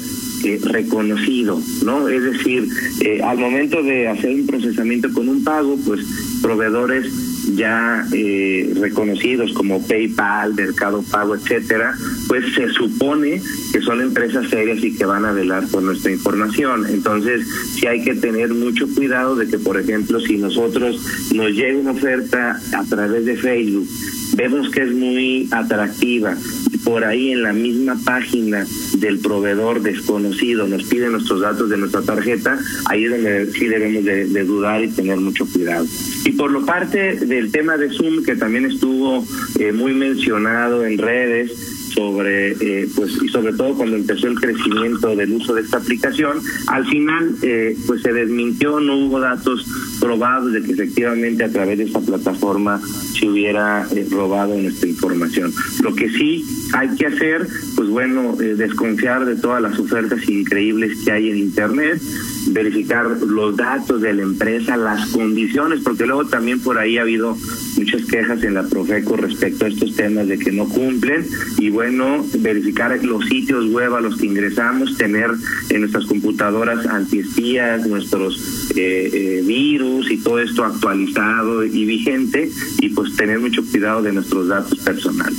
eh, 0.44 0.58
reconocido, 0.64 1.60
¿no? 1.84 2.08
Es 2.08 2.22
decir, 2.22 2.68
eh, 3.04 3.20
al 3.22 3.38
momento 3.38 3.82
de 3.82 4.08
hacer 4.08 4.34
un 4.34 4.46
procesamiento 4.46 5.12
con 5.12 5.28
un 5.28 5.44
pago, 5.44 5.76
pues 5.86 6.00
proveedores 6.42 7.06
ya 7.54 8.06
eh, 8.12 8.72
reconocidos 8.76 9.52
como 9.52 9.84
PayPal, 9.86 10.54
Mercado 10.54 11.02
Pago, 11.10 11.34
etcétera, 11.34 11.94
pues 12.28 12.44
se 12.54 12.68
supone 12.70 13.40
que 13.72 13.80
son 13.80 14.00
empresas 14.00 14.48
serias 14.48 14.82
y 14.82 14.96
que 14.96 15.04
van 15.04 15.24
a 15.24 15.32
velar 15.32 15.66
por 15.68 15.82
nuestra 15.82 16.12
información. 16.12 16.86
Entonces, 16.88 17.46
sí 17.74 17.86
hay 17.86 18.02
que 18.02 18.14
tener 18.14 18.54
mucho 18.54 18.86
cuidado 18.94 19.36
de 19.36 19.48
que, 19.48 19.58
por 19.58 19.78
ejemplo, 19.78 20.20
si 20.20 20.36
nosotros 20.36 21.00
nos 21.34 21.50
llega 21.52 21.78
una 21.78 21.92
oferta 21.92 22.60
a 22.76 22.84
través 22.84 23.24
de 23.24 23.36
Facebook, 23.36 23.88
vemos 24.36 24.70
que 24.70 24.82
es 24.82 24.92
muy 24.92 25.48
atractiva 25.50 26.36
por 26.84 27.04
ahí 27.04 27.32
en 27.32 27.42
la 27.42 27.52
misma 27.52 27.98
página 28.04 28.66
del 28.98 29.18
proveedor 29.18 29.82
desconocido 29.82 30.66
nos 30.66 30.84
piden 30.84 31.12
nuestros 31.12 31.40
datos 31.40 31.68
de 31.68 31.76
nuestra 31.76 32.02
tarjeta, 32.02 32.58
ahí 32.86 33.04
es 33.04 33.10
donde 33.10 33.52
sí 33.52 33.66
debemos 33.66 34.04
de, 34.04 34.26
de 34.26 34.44
dudar 34.44 34.82
y 34.82 34.88
tener 34.88 35.18
mucho 35.18 35.46
cuidado. 35.46 35.86
Y 36.24 36.32
por 36.32 36.50
lo 36.50 36.64
parte 36.64 37.16
del 37.16 37.50
tema 37.50 37.76
de 37.76 37.90
Zoom, 37.90 38.24
que 38.24 38.36
también 38.36 38.66
estuvo 38.66 39.24
eh, 39.58 39.72
muy 39.72 39.94
mencionado 39.94 40.84
en 40.84 40.98
redes, 40.98 41.52
sobre 41.94 42.52
eh, 42.52 42.88
pues 42.94 43.22
y 43.22 43.28
sobre 43.28 43.52
todo 43.52 43.74
cuando 43.74 43.96
empezó 43.96 44.28
el 44.28 44.38
crecimiento 44.38 45.14
del 45.14 45.32
uso 45.32 45.54
de 45.54 45.62
esta 45.62 45.78
aplicación 45.78 46.38
al 46.66 46.86
final 46.86 47.34
eh, 47.42 47.76
pues 47.86 48.02
se 48.02 48.12
desmintió 48.12 48.80
no 48.80 48.96
hubo 48.96 49.20
datos 49.20 49.66
probados 50.00 50.52
de 50.52 50.62
que 50.62 50.72
efectivamente 50.72 51.44
a 51.44 51.48
través 51.50 51.78
de 51.78 51.84
esta 51.84 52.00
plataforma 52.00 52.80
se 53.18 53.28
hubiera 53.28 53.86
eh, 53.92 54.06
robado 54.10 54.56
nuestra 54.56 54.88
información. 54.88 55.52
Lo 55.82 55.94
que 55.94 56.08
sí 56.10 56.44
hay 56.74 56.88
que 56.96 57.06
hacer 57.06 57.46
pues 57.76 57.88
bueno 57.88 58.36
eh, 58.40 58.54
desconfiar 58.54 59.24
de 59.24 59.36
todas 59.36 59.62
las 59.62 59.78
ofertas 59.78 60.28
increíbles 60.28 60.98
que 61.04 61.12
hay 61.12 61.30
en 61.30 61.38
internet 61.38 62.00
verificar 62.48 63.06
los 63.06 63.56
datos 63.56 64.00
de 64.00 64.12
la 64.12 64.22
empresa, 64.22 64.76
las 64.76 65.10
condiciones, 65.10 65.80
porque 65.82 66.06
luego 66.06 66.26
también 66.26 66.60
por 66.60 66.78
ahí 66.78 66.98
ha 66.98 67.02
habido 67.02 67.36
muchas 67.76 68.04
quejas 68.04 68.42
en 68.42 68.54
la 68.54 68.62
Profeco 68.64 69.16
respecto 69.16 69.64
a 69.64 69.68
estos 69.68 69.94
temas 69.96 70.28
de 70.28 70.38
que 70.38 70.52
no 70.52 70.66
cumplen 70.66 71.26
y 71.58 71.70
bueno, 71.70 72.24
verificar 72.38 72.92
los 73.04 73.24
sitios 73.26 73.66
web 73.70 73.94
a 73.94 74.00
los 74.00 74.16
que 74.16 74.26
ingresamos, 74.26 74.96
tener 74.96 75.30
en 75.70 75.80
nuestras 75.80 76.06
computadoras 76.06 76.86
antiespías, 76.86 77.86
nuestros 77.86 78.70
eh, 78.76 79.10
eh, 79.12 79.42
virus 79.46 80.10
y 80.10 80.18
todo 80.18 80.38
esto 80.38 80.64
actualizado 80.64 81.64
y 81.64 81.84
vigente 81.84 82.50
y 82.80 82.88
pues 82.90 83.14
tener 83.16 83.40
mucho 83.40 83.64
cuidado 83.64 84.02
de 84.02 84.12
nuestros 84.12 84.48
datos 84.48 84.78
personales. 84.78 85.38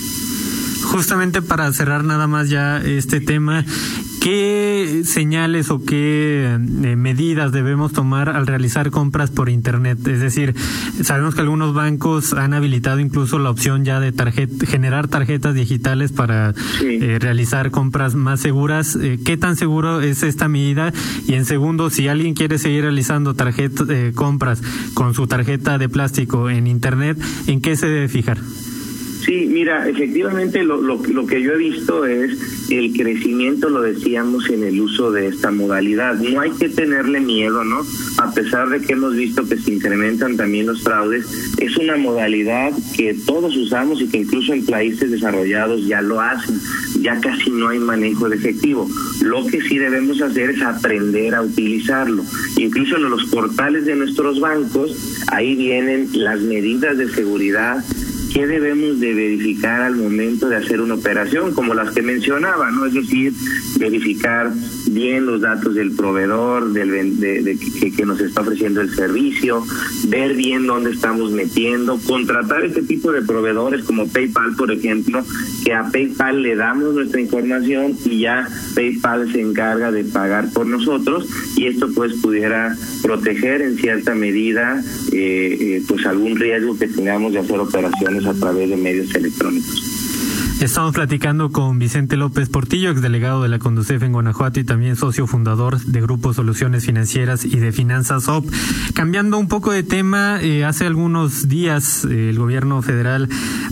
Justamente 0.83 1.41
para 1.41 1.71
cerrar 1.73 2.03
nada 2.03 2.27
más 2.27 2.49
ya 2.49 2.77
este 2.77 3.19
tema, 3.19 3.65
¿Qué 4.23 5.01
señales 5.03 5.69
o 5.69 5.83
qué 5.83 6.45
eh, 6.45 6.95
medidas 6.95 7.51
debemos 7.51 7.91
tomar 7.91 8.29
al 8.29 8.47
realizar 8.47 8.89
compras 8.89 9.31
por 9.31 9.49
Internet? 9.49 10.07
Es 10.07 10.21
decir, 10.21 10.55
sabemos 11.03 11.35
que 11.35 11.41
algunos 11.41 11.73
bancos 11.73 12.31
han 12.31 12.53
habilitado 12.53 13.01
incluso 13.01 13.37
la 13.37 13.49
opción 13.49 13.83
ya 13.83 13.99
de 13.99 14.13
generar 14.65 15.09
tarjetas 15.09 15.55
digitales 15.55 16.13
para 16.13 16.53
sí. 16.53 16.99
eh, 17.01 17.19
realizar 17.19 17.69
compras 17.69 18.15
más 18.15 18.39
seguras. 18.39 18.95
Eh, 18.95 19.19
¿Qué 19.25 19.35
tan 19.35 19.57
seguro 19.57 19.99
es 19.99 20.23
esta 20.23 20.47
medida? 20.47 20.93
Y 21.27 21.33
en 21.33 21.43
segundo, 21.43 21.89
si 21.89 22.07
alguien 22.07 22.33
quiere 22.33 22.59
seguir 22.59 22.83
realizando 22.83 23.33
tarjeta, 23.33 23.83
eh, 23.89 24.13
compras 24.15 24.61
con 24.93 25.13
su 25.13 25.27
tarjeta 25.27 25.77
de 25.77 25.89
plástico 25.89 26.49
en 26.49 26.67
Internet, 26.67 27.21
¿en 27.47 27.59
qué 27.59 27.75
se 27.75 27.87
debe 27.87 28.07
fijar? 28.07 28.37
Sí, 29.25 29.47
mira, 29.49 29.87
efectivamente 29.87 30.63
lo, 30.63 30.81
lo, 30.81 31.25
que 31.25 31.41
yo 31.41 31.53
he 31.53 31.57
visto 31.57 32.05
es 32.05 32.37
el 32.69 32.91
crecimiento, 32.91 33.69
lo 33.69 33.81
decíamos, 33.81 34.49
en 34.49 34.63
el 34.63 34.81
uso 34.81 35.11
de 35.11 35.27
esta 35.27 35.49
modalidad. 35.49 36.15
No 36.15 36.41
hay 36.41 36.51
que 36.51 36.67
tenerle 36.67 37.21
miedo, 37.21 37.63
¿no? 37.63 37.85
A 38.17 38.33
pesar 38.33 38.69
de 38.69 38.81
que 38.81 38.93
hemos 38.93 39.15
visto 39.15 39.47
que 39.47 39.57
se 39.57 39.71
incrementan 39.71 40.35
también 40.35 40.65
los 40.65 40.83
fraudes, 40.83 41.25
es 41.57 41.77
una 41.77 41.95
modalidad 41.95 42.73
que 42.97 43.15
todos 43.25 43.55
usamos 43.55 44.01
y 44.01 44.09
que 44.09 44.17
incluso 44.17 44.53
en 44.53 44.65
países 44.65 45.09
desarrollados 45.09 45.85
ya 45.85 46.01
lo 46.01 46.19
hacen. 46.19 46.59
Ya 46.99 47.19
casi 47.21 47.49
no 47.49 47.69
hay 47.69 47.79
manejo 47.79 48.27
de 48.27 48.35
efectivo. 48.35 48.89
Lo 49.21 49.45
que 49.45 49.61
sí 49.61 49.77
debemos 49.77 50.21
hacer 50.21 50.49
es 50.49 50.61
aprender 50.61 51.33
a 51.35 51.41
utilizarlo. 51.41 52.23
Incluso 52.57 52.97
en 52.97 53.09
los 53.09 53.25
portales 53.27 53.85
de 53.85 53.95
nuestros 53.95 54.41
bancos, 54.41 55.23
ahí 55.27 55.55
vienen 55.55 56.09
las 56.13 56.41
medidas 56.41 56.97
de 56.97 57.09
seguridad 57.09 57.83
qué 58.33 58.47
debemos 58.47 58.99
de 58.99 59.13
verificar 59.13 59.81
al 59.81 59.95
momento 59.95 60.49
de 60.49 60.55
hacer 60.55 60.81
una 60.81 60.95
operación, 60.95 61.53
como 61.53 61.73
las 61.73 61.93
que 61.93 62.01
mencionaba, 62.01 62.71
¿no? 62.71 62.85
Es 62.87 62.93
decir, 62.93 63.31
verificar 63.77 64.51
bien 64.93 65.25
los 65.25 65.41
datos 65.41 65.75
del 65.75 65.91
proveedor, 65.95 66.71
del, 66.71 67.19
de, 67.19 67.57
que, 67.95 68.05
nos 68.05 68.19
está 68.19 68.41
ofreciendo 68.41 68.81
el 68.81 68.93
servicio, 68.93 69.63
ver 70.07 70.35
bien 70.35 70.67
dónde 70.67 70.91
estamos 70.91 71.31
metiendo, 71.31 71.97
contratar 72.05 72.63
este 72.63 72.83
tipo 72.83 73.11
de 73.11 73.21
proveedores 73.21 73.83
como 73.83 74.07
PayPal, 74.07 74.55
por 74.55 74.71
ejemplo, 74.71 75.23
que 75.63 75.73
a 75.73 75.83
PayPal 75.91 76.41
le 76.41 76.55
damos 76.55 76.93
nuestra 76.93 77.21
información 77.21 77.97
y 78.05 78.19
ya 78.19 78.47
PayPal 78.75 79.31
se 79.31 79.41
encarga 79.41 79.91
de 79.91 80.03
pagar 80.03 80.51
por 80.53 80.65
nosotros 80.65 81.27
y 81.55 81.67
esto 81.67 81.89
pues 81.93 82.13
pudiera 82.21 82.75
proteger 83.01 83.61
en 83.61 83.77
cierta 83.77 84.15
medida 84.15 84.83
eh, 85.11 85.57
eh, 85.59 85.83
pues 85.87 86.05
algún 86.05 86.35
riesgo 86.35 86.77
que 86.77 86.87
tengamos 86.87 87.33
de 87.33 87.39
hacer 87.39 87.59
operaciones 87.59 88.25
a 88.25 88.33
través 88.33 88.69
de 88.69 88.77
medios 88.77 89.13
electrónicos. 89.15 89.92
Estamos 90.61 90.93
platicando 90.93 91.51
con 91.51 91.77
Vicente 91.77 92.15
López 92.15 92.47
Portillo, 92.47 92.91
exdelegado 92.91 93.43
de 93.43 93.49
la 93.49 93.59
Conducef 93.59 94.01
en 94.01 94.13
Guanajuato 94.13 94.61
y 94.61 94.63
también 94.63 94.95
socio 94.95 95.27
fundador 95.27 95.79
de 95.81 96.01
Grupo 96.01 96.33
Soluciones 96.33 96.85
Financieras 96.85 97.43
y 97.43 97.57
de 97.57 97.73
Finanzas 97.73 98.29
OP. 98.29 98.45
Cambiando 98.93 99.37
un 99.37 99.49
poco 99.49 99.71
de 99.71 99.83
tema, 99.83 100.41
eh, 100.41 100.63
hace 100.63 100.85
algunos 100.85 101.49
días 101.49 102.05
eh, 102.05 102.29
el 102.29 102.39
gobierno 102.39 102.81
federal 102.81 103.27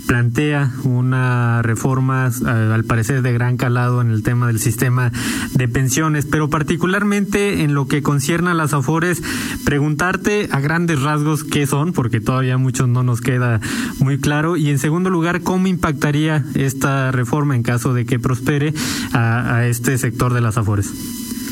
plantea 0.06 0.74
una 0.84 1.62
reforma, 1.62 2.30
eh, 2.30 2.72
al 2.74 2.84
parecer 2.84 3.22
de 3.22 3.32
gran 3.32 3.56
calado, 3.56 4.02
en 4.02 4.12
el 4.12 4.22
tema 4.22 4.48
del 4.48 4.60
sistema 4.60 5.12
de 5.54 5.68
pensiones, 5.70 6.26
pero 6.26 6.50
particularmente 6.50 7.64
en 7.64 7.74
lo 7.74 7.88
que 7.88 8.02
concierne 8.04 8.50
a 8.50 8.54
las 8.54 8.74
AFORES, 8.74 9.22
preguntarte 9.64 10.50
a 10.52 10.60
grandes 10.60 11.02
rasgos 11.02 11.46
qué 11.46 11.66
son, 11.68 11.94
porque 11.94 12.20
todavía 12.20 12.58
muchos 12.58 12.90
no 12.90 13.04
nos 13.04 13.22
queda 13.22 13.62
muy 14.00 14.20
claro, 14.20 14.58
y 14.58 14.70
en 14.70 14.80
segundo 14.80 15.10
lugar, 15.10 15.42
cómo 15.42 15.68
impactaría 15.68 16.44
esta 16.72 17.12
reforma 17.12 17.56
en 17.56 17.64
caso 17.64 17.94
de 17.94 18.06
que 18.06 18.20
prospere 18.20 18.74
a, 19.14 19.68
este 19.68 19.98
sector 19.98 20.34
de 20.34 20.42
las 20.42 20.58
afores. 20.58 20.92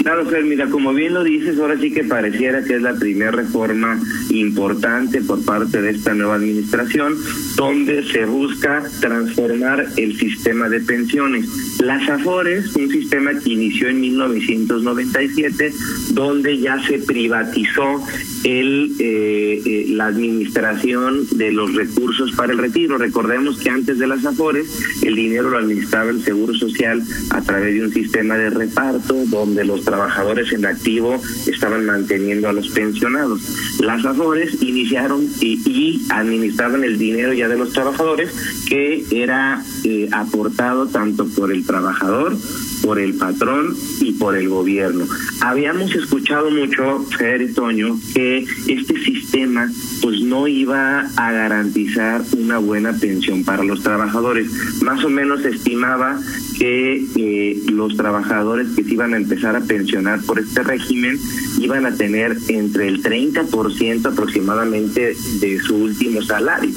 Claro, 0.01 0.25
Fer, 0.25 0.45
mira, 0.45 0.67
como 0.69 0.93
bien 0.93 1.13
lo 1.13 1.23
dices, 1.23 1.59
ahora 1.59 1.77
sí 1.77 1.91
que 1.91 2.05
pareciera 2.05 2.63
que 2.63 2.75
es 2.75 2.81
la 2.81 2.95
primera 2.95 3.31
reforma 3.31 3.99
importante 4.29 5.21
por 5.21 5.43
parte 5.43 5.81
de 5.81 5.91
esta 5.91 6.13
nueva 6.13 6.35
administración, 6.35 7.15
donde 7.57 8.03
se 8.09 8.25
busca 8.25 8.83
transformar 9.01 9.85
el 9.97 10.17
sistema 10.17 10.69
de 10.69 10.79
pensiones. 10.79 11.47
Las 11.79 12.09
AFORES, 12.09 12.75
un 12.75 12.89
sistema 12.89 13.31
que 13.39 13.51
inició 13.51 13.87
en 13.87 14.01
1997, 14.01 15.73
donde 16.11 16.59
ya 16.59 16.77
se 16.85 16.99
privatizó 16.99 18.03
el 18.43 18.95
eh, 18.99 19.61
eh, 19.65 19.85
la 19.89 20.07
administración 20.07 21.25
de 21.31 21.51
los 21.51 21.73
recursos 21.73 22.33
para 22.33 22.51
el 22.51 22.57
retiro. 22.57 22.97
Recordemos 22.97 23.59
que 23.59 23.69
antes 23.69 23.97
de 23.97 24.07
las 24.07 24.25
AFORES 24.25 25.03
el 25.03 25.15
dinero 25.15 25.49
lo 25.49 25.57
administraba 25.57 26.09
el 26.09 26.21
Seguro 26.21 26.53
Social 26.53 27.01
a 27.31 27.41
través 27.41 27.73
de 27.73 27.85
un 27.85 27.93
sistema 27.93 28.35
de 28.37 28.49
reparto 28.49 29.15
donde 29.27 29.63
los 29.63 29.83
trabajadores 29.83 30.51
en 30.51 30.65
activo 30.65 31.21
estaban 31.47 31.85
manteniendo 31.85 32.49
a 32.49 32.53
los 32.53 32.69
pensionados. 32.69 33.41
Las 33.79 34.05
AFORES 34.05 34.61
iniciaron 34.61 35.25
y, 35.39 35.61
y 35.69 36.05
administraban 36.09 36.83
el 36.83 36.97
dinero 36.97 37.33
ya 37.33 37.47
de 37.47 37.57
los 37.57 37.71
trabajadores 37.71 38.31
que 38.67 39.05
era 39.11 39.63
eh, 39.83 40.09
aportado 40.11 40.87
tanto 40.87 41.25
por 41.27 41.51
el 41.51 41.65
trabajador 41.69 42.35
por 42.81 42.97
el 42.97 43.13
patrón 43.13 43.75
y 44.01 44.13
por 44.13 44.35
el 44.35 44.49
gobierno. 44.49 45.05
Habíamos 45.41 45.93
escuchado 45.93 46.49
mucho, 46.49 47.05
Fer 47.15 47.53
Toño, 47.53 47.95
que 48.15 48.43
este 48.67 48.99
sistema 49.03 49.69
pues 50.01 50.21
no 50.21 50.47
iba 50.47 51.01
a 51.15 51.31
garantizar 51.31 52.23
una 52.35 52.57
buena 52.57 52.93
pensión 52.93 53.43
para 53.43 53.63
los 53.63 53.83
trabajadores. 53.83 54.49
Más 54.81 55.03
o 55.03 55.09
menos 55.09 55.45
estimaba 55.45 56.19
que 56.57 57.05
eh, 57.15 57.61
los 57.71 57.95
trabajadores 57.95 58.69
que 58.75 58.83
se 58.83 58.93
iban 58.93 59.13
a 59.13 59.17
empezar 59.17 59.55
a 59.55 59.61
pensionar 59.61 60.21
por 60.23 60.39
este 60.39 60.63
régimen 60.63 61.19
iban 61.59 61.85
a 61.85 61.93
tener 61.93 62.35
entre 62.47 62.87
el 62.87 63.03
30% 63.03 64.11
aproximadamente 64.11 65.15
de 65.39 65.59
su 65.59 65.75
último 65.75 66.23
salario. 66.23 66.71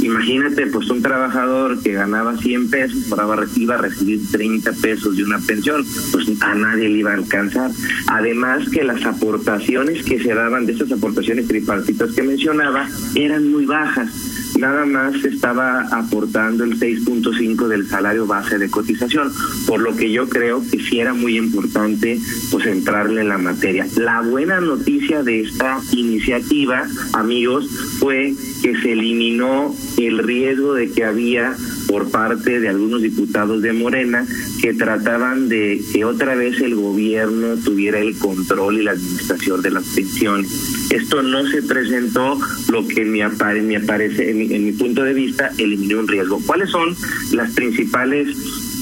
Imagínate, 0.00 0.66
pues 0.66 0.88
un 0.90 1.02
trabajador 1.02 1.82
que 1.82 1.92
ganaba 1.92 2.36
100 2.36 2.70
pesos, 2.70 3.12
ahora 3.18 3.46
iba 3.56 3.76
a 3.76 3.78
recibir 3.78 4.20
30 4.30 4.72
pesos 4.72 5.16
de 5.16 5.24
una 5.24 5.38
pensión, 5.38 5.84
pues 6.12 6.30
a 6.40 6.54
nadie 6.54 6.88
le 6.88 6.98
iba 6.98 7.12
a 7.12 7.14
alcanzar. 7.14 7.70
Además 8.08 8.68
que 8.68 8.84
las 8.84 9.04
aportaciones 9.04 10.04
que 10.04 10.22
se 10.22 10.34
daban 10.34 10.66
de 10.66 10.72
esas 10.72 10.92
aportaciones 10.92 11.48
tripartitas 11.48 12.12
que 12.12 12.22
mencionaba 12.22 12.88
eran 13.14 13.50
muy 13.50 13.66
bajas 13.66 14.10
nada 14.58 14.86
más 14.86 15.24
estaba 15.24 15.82
aportando 15.90 16.64
el 16.64 16.78
6.5 16.78 17.68
del 17.68 17.88
salario 17.88 18.26
base 18.26 18.58
de 18.58 18.70
cotización, 18.70 19.32
por 19.66 19.80
lo 19.80 19.94
que 19.96 20.10
yo 20.10 20.28
creo 20.28 20.62
que 20.70 20.78
sí 20.78 21.00
era 21.00 21.14
muy 21.14 21.36
importante 21.36 22.18
pues 22.50 22.66
entrarle 22.66 23.20
en 23.20 23.28
la 23.28 23.38
materia. 23.38 23.86
La 23.96 24.20
buena 24.22 24.60
noticia 24.60 25.22
de 25.22 25.42
esta 25.42 25.80
iniciativa, 25.92 26.86
amigos, 27.12 27.68
fue 27.98 28.34
que 28.62 28.76
se 28.80 28.92
eliminó 28.92 29.74
el 29.98 30.18
riesgo 30.18 30.74
de 30.74 30.90
que 30.90 31.04
había 31.04 31.54
por 31.86 32.10
parte 32.10 32.60
de 32.60 32.68
algunos 32.68 33.02
diputados 33.02 33.62
de 33.62 33.72
Morena 33.72 34.26
que 34.60 34.74
trataban 34.74 35.48
de 35.48 35.80
que 35.92 36.04
otra 36.04 36.34
vez 36.34 36.60
el 36.60 36.74
gobierno 36.74 37.56
tuviera 37.56 37.98
el 38.00 38.18
control 38.18 38.80
y 38.80 38.82
la 38.82 38.92
administración 38.92 39.62
de 39.62 39.70
las 39.70 39.84
pensiones. 39.84 40.85
Esto 40.96 41.22
no 41.22 41.46
se 41.46 41.62
presentó, 41.62 42.38
lo 42.70 42.88
que 42.88 43.04
me, 43.04 43.22
apare, 43.22 43.60
me 43.60 43.76
aparece, 43.76 44.30
en 44.30 44.64
mi, 44.64 44.72
punto 44.72 45.02
de 45.02 45.12
vista, 45.12 45.50
eliminó 45.58 46.00
un 46.00 46.08
riesgo. 46.08 46.40
¿Cuáles 46.46 46.70
son 46.70 46.96
las 47.32 47.52
principales 47.52 48.34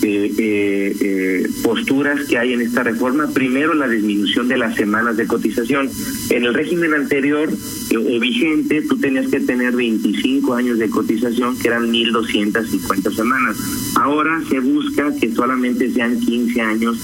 eh, 0.03 0.35
eh, 0.39 0.97
eh, 1.01 1.49
posturas 1.63 2.27
que 2.29 2.37
hay 2.37 2.53
en 2.53 2.61
esta 2.61 2.83
reforma. 2.83 3.29
Primero, 3.33 3.73
la 3.73 3.89
disminución 3.89 4.49
de 4.49 4.59
las 4.59 4.77
semanas 4.77 5.17
de 5.17 5.27
cotización. 5.27 5.89
En 6.29 6.45
el 6.45 6.53
régimen 6.53 6.93
anterior 6.93 7.49
o 7.51 8.21
vigente, 8.21 8.83
tú 8.83 8.99
tenías 8.99 9.29
que 9.29 9.41
tener 9.41 9.75
25 9.75 10.55
años 10.55 10.79
de 10.79 10.91
cotización, 10.91 11.59
que 11.59 11.69
eran 11.69 11.91
1.250 11.91 13.15
semanas. 13.15 13.57
Ahora 13.97 14.43
se 14.49 14.61
busca 14.61 15.11
que 15.19 15.33
solamente 15.33 15.91
sean 15.91 16.21
15 16.21 16.61
años 16.61 16.99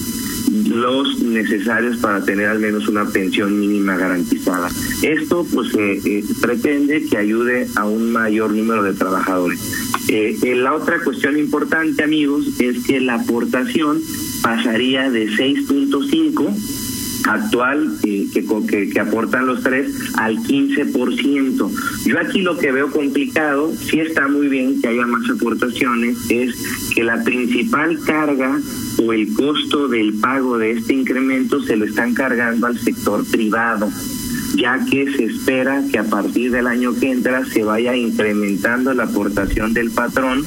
los 0.51 1.19
necesarios 1.21 1.97
para 1.97 2.23
tener 2.23 2.47
al 2.47 2.59
menos 2.59 2.87
una 2.87 3.05
pensión 3.05 3.59
mínima 3.59 3.95
garantizada. 3.95 4.69
Esto 5.01 5.45
pues 5.51 5.73
eh, 5.77 6.23
pretende 6.41 7.05
que 7.05 7.17
ayude 7.17 7.67
a 7.75 7.85
un 7.85 8.11
mayor 8.11 8.51
número 8.51 8.83
de 8.83 8.93
trabajadores. 8.93 9.59
Eh, 10.09 10.37
la 10.55 10.73
otra 10.73 11.01
cuestión 11.03 11.37
importante, 11.37 12.03
amigos, 12.03 12.59
es 12.59 12.85
que 12.85 12.99
la 12.99 13.15
aportación 13.15 14.01
pasaría 14.41 15.09
de 15.09 15.27
6.5 15.27 16.80
actual 17.27 17.97
eh, 18.03 18.27
que, 18.33 18.45
que, 18.67 18.89
que, 18.89 18.99
aportan 18.99 19.47
los 19.47 19.61
tres 19.63 19.93
al 20.17 20.37
15%. 20.37 21.71
Yo 22.05 22.19
aquí 22.19 22.41
lo 22.41 22.57
que 22.57 22.71
veo 22.71 22.89
complicado, 22.91 23.71
sí 23.75 23.99
está 23.99 24.27
muy 24.27 24.47
bien 24.47 24.81
que 24.81 24.87
haya 24.87 25.05
más 25.05 25.29
aportaciones, 25.29 26.17
es 26.29 26.55
que 26.93 27.03
la 27.03 27.23
principal 27.23 27.99
carga 28.05 28.59
o 28.97 29.13
el 29.13 29.33
costo 29.33 29.87
del 29.87 30.13
pago 30.15 30.57
de 30.57 30.71
este 30.71 30.93
incremento 30.93 31.61
se 31.63 31.75
lo 31.75 31.85
están 31.85 32.13
cargando 32.13 32.67
al 32.67 32.79
sector 32.79 33.25
privado 33.29 33.89
ya 34.55 34.83
que 34.89 35.11
se 35.13 35.25
espera 35.25 35.83
que 35.91 35.97
a 35.97 36.03
partir 36.03 36.51
del 36.51 36.67
año 36.67 36.93
que 36.99 37.11
entra 37.11 37.45
se 37.45 37.63
vaya 37.63 37.95
incrementando 37.95 38.93
la 38.93 39.03
aportación 39.03 39.73
del 39.73 39.91
patrón 39.91 40.43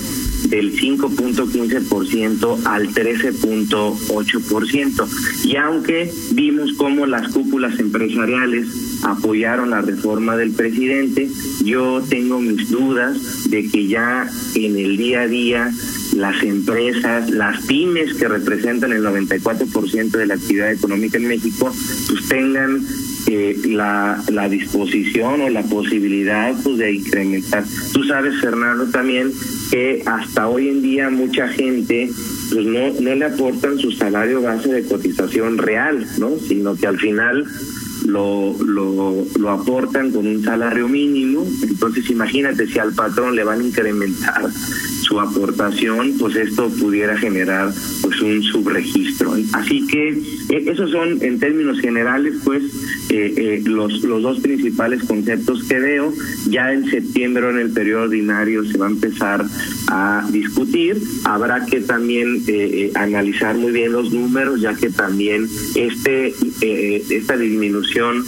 del 0.48 0.74
5.15% 0.78 2.64
al 2.64 2.88
13.8%. 2.88 5.44
Y 5.44 5.56
aunque 5.56 6.10
vimos 6.32 6.72
cómo 6.74 7.06
las 7.06 7.32
cúpulas 7.32 7.78
empresariales 7.78 8.66
apoyaron 9.02 9.70
la 9.70 9.80
reforma 9.80 10.36
del 10.36 10.50
presidente, 10.52 11.30
yo 11.64 12.02
tengo 12.08 12.40
mis 12.40 12.68
dudas 12.70 13.48
de 13.50 13.68
que 13.68 13.86
ya 13.86 14.28
en 14.54 14.76
el 14.76 14.96
día 14.96 15.22
a 15.22 15.28
día 15.28 15.72
las 16.16 16.42
empresas, 16.42 17.30
las 17.30 17.64
pymes 17.66 18.14
que 18.14 18.28
representan 18.28 18.92
el 18.92 19.04
94% 19.04 20.10
de 20.10 20.26
la 20.26 20.34
actividad 20.34 20.72
económica 20.72 21.18
en 21.18 21.28
México, 21.28 21.72
pues 22.08 22.28
tengan 22.28 22.84
eh, 23.26 23.56
la, 23.66 24.22
la 24.28 24.48
disposición 24.48 25.40
o 25.40 25.48
la 25.48 25.62
posibilidad 25.62 26.54
pues, 26.62 26.78
de 26.78 26.92
incrementar. 26.92 27.64
Tú 27.92 28.04
sabes, 28.04 28.40
Fernando, 28.40 28.86
también 28.86 29.32
que 29.74 30.04
hasta 30.06 30.46
hoy 30.46 30.68
en 30.68 30.82
día 30.82 31.10
mucha 31.10 31.48
gente 31.48 32.08
pues 32.52 32.64
no, 32.64 32.92
no 33.00 33.14
le 33.16 33.24
aportan 33.24 33.76
su 33.76 33.90
salario 33.90 34.40
base 34.40 34.72
de 34.72 34.84
cotización 34.84 35.58
real, 35.58 36.06
¿no? 36.16 36.30
Sino 36.38 36.76
que 36.76 36.86
al 36.86 36.96
final 36.96 37.44
lo, 38.06 38.54
lo, 38.64 39.26
lo 39.36 39.50
aportan 39.50 40.12
con 40.12 40.28
un 40.28 40.44
salario 40.44 40.86
mínimo. 40.86 41.44
Entonces 41.64 42.08
imagínate 42.08 42.68
si 42.68 42.78
al 42.78 42.94
patrón 42.94 43.34
le 43.34 43.42
van 43.42 43.62
a 43.62 43.64
incrementar 43.64 44.48
su 45.02 45.18
aportación, 45.18 46.18
pues 46.20 46.36
esto 46.36 46.68
pudiera 46.68 47.18
generar 47.18 47.72
un 48.24 48.42
subregistro. 48.42 49.34
Así 49.52 49.86
que 49.86 50.08
eh, 50.08 50.64
esos 50.66 50.90
son 50.90 51.22
en 51.22 51.38
términos 51.38 51.80
generales 51.80 52.34
pues 52.44 52.62
eh, 53.10 53.34
eh, 53.36 53.62
los, 53.64 54.02
los 54.02 54.22
dos 54.22 54.40
principales 54.40 55.04
conceptos 55.04 55.64
que 55.64 55.78
veo. 55.78 56.12
Ya 56.48 56.72
en 56.72 56.88
septiembre 56.90 57.50
en 57.50 57.58
el 57.58 57.70
periodo 57.70 58.04
ordinario 58.04 58.64
se 58.64 58.78
va 58.78 58.86
a 58.86 58.90
empezar 58.90 59.44
a 59.88 60.26
discutir. 60.30 61.00
Habrá 61.24 61.66
que 61.66 61.80
también 61.80 62.42
eh, 62.48 62.90
analizar 62.94 63.56
muy 63.56 63.72
bien 63.72 63.92
los 63.92 64.12
números, 64.12 64.60
ya 64.60 64.74
que 64.74 64.90
también 64.90 65.46
este 65.74 66.34
esta 67.10 67.36
disminución 67.36 68.24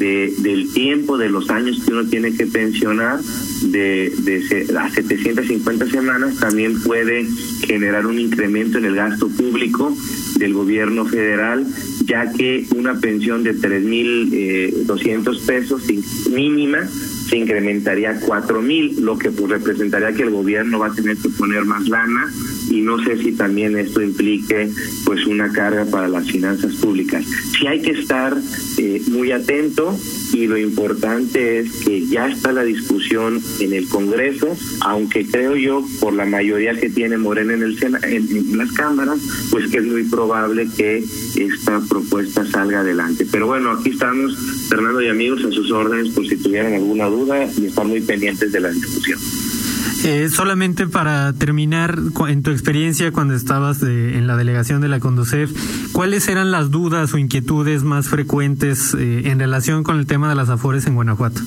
de, 0.00 0.32
del 0.38 0.72
tiempo, 0.72 1.18
de 1.18 1.28
los 1.28 1.50
años 1.50 1.80
que 1.84 1.92
uno 1.92 2.06
tiene 2.06 2.34
que 2.34 2.46
pensionar, 2.46 3.20
de, 3.20 4.10
de 4.18 4.66
a 4.76 4.90
750 4.90 5.86
semanas, 5.86 6.38
también 6.40 6.82
puede 6.82 7.26
generar 7.66 8.06
un 8.06 8.18
incremento 8.18 8.78
en 8.78 8.86
el 8.86 8.96
gasto 8.96 9.28
público 9.28 9.94
del 10.38 10.54
gobierno 10.54 11.04
federal, 11.04 11.66
ya 12.06 12.32
que 12.32 12.66
una 12.74 12.98
pensión 12.98 13.42
de 13.44 13.54
3.200 13.54 14.32
eh, 14.32 15.40
pesos 15.46 15.82
mínima 16.30 16.88
se 17.28 17.36
incrementaría 17.36 18.10
a 18.10 18.20
4.000, 18.20 19.00
lo 19.00 19.18
que 19.18 19.30
pues 19.30 19.50
representaría 19.50 20.12
que 20.12 20.22
el 20.22 20.30
gobierno 20.30 20.78
va 20.78 20.86
a 20.86 20.94
tener 20.94 21.18
que 21.18 21.28
poner 21.28 21.66
más 21.66 21.86
lana 21.88 22.32
y 22.70 22.80
no 22.80 23.02
sé 23.04 23.18
si 23.18 23.32
también 23.32 23.76
esto 23.76 24.00
implique 24.00 24.70
pues 25.04 25.26
una 25.26 25.52
carga 25.52 25.84
para 25.84 26.08
las 26.08 26.30
finanzas 26.30 26.74
públicas. 26.76 27.24
Sí 27.58 27.66
hay 27.66 27.82
que 27.82 27.90
estar 27.90 28.36
eh, 28.78 29.02
muy 29.08 29.32
atento 29.32 29.96
y 30.32 30.46
lo 30.46 30.56
importante 30.56 31.58
es 31.58 31.72
que 31.84 32.06
ya 32.06 32.28
está 32.28 32.52
la 32.52 32.62
discusión 32.62 33.42
en 33.58 33.72
el 33.72 33.88
Congreso, 33.88 34.56
aunque 34.82 35.26
creo 35.26 35.56
yo 35.56 35.84
por 36.00 36.14
la 36.14 36.24
mayoría 36.24 36.74
que 36.74 36.88
tiene 36.88 37.18
Morena 37.18 37.54
en 37.54 37.62
el 37.62 37.78
en, 37.82 38.36
en 38.36 38.58
las 38.58 38.72
cámaras, 38.72 39.18
pues 39.50 39.68
que 39.70 39.78
es 39.78 39.84
muy 39.84 40.04
probable 40.04 40.68
que 40.76 41.04
esta 41.36 41.80
propuesta 41.88 42.46
salga 42.46 42.80
adelante. 42.80 43.26
Pero 43.30 43.46
bueno, 43.46 43.72
aquí 43.72 43.90
estamos, 43.90 44.36
Fernando 44.68 45.02
y 45.02 45.08
amigos, 45.08 45.44
a 45.44 45.50
sus 45.50 45.70
órdenes 45.72 46.10
por 46.10 46.26
si 46.26 46.36
tuvieran 46.36 46.74
alguna 46.74 47.06
duda 47.06 47.48
y 47.56 47.66
están 47.66 47.88
muy 47.88 48.00
pendientes 48.00 48.52
de 48.52 48.60
la 48.60 48.70
discusión. 48.70 49.18
Eh, 50.02 50.28
solamente 50.30 50.86
para 50.86 51.32
terminar, 51.34 51.98
en 52.28 52.42
tu 52.42 52.50
experiencia 52.50 53.12
cuando 53.12 53.34
estabas 53.34 53.80
de, 53.80 54.16
en 54.16 54.26
la 54.26 54.36
delegación 54.36 54.80
de 54.80 54.88
la 54.88 54.98
Conducef, 54.98 55.50
¿cuáles 55.92 56.28
eran 56.28 56.50
las 56.50 56.70
dudas 56.70 57.12
o 57.12 57.18
inquietudes 57.18 57.82
más 57.82 58.08
frecuentes 58.08 58.94
eh, 58.94 59.28
en 59.28 59.38
relación 59.38 59.82
con 59.82 59.98
el 59.98 60.06
tema 60.06 60.30
de 60.30 60.36
las 60.36 60.48
afores 60.48 60.86
en 60.86 60.94
Guanajuato? 60.94 61.42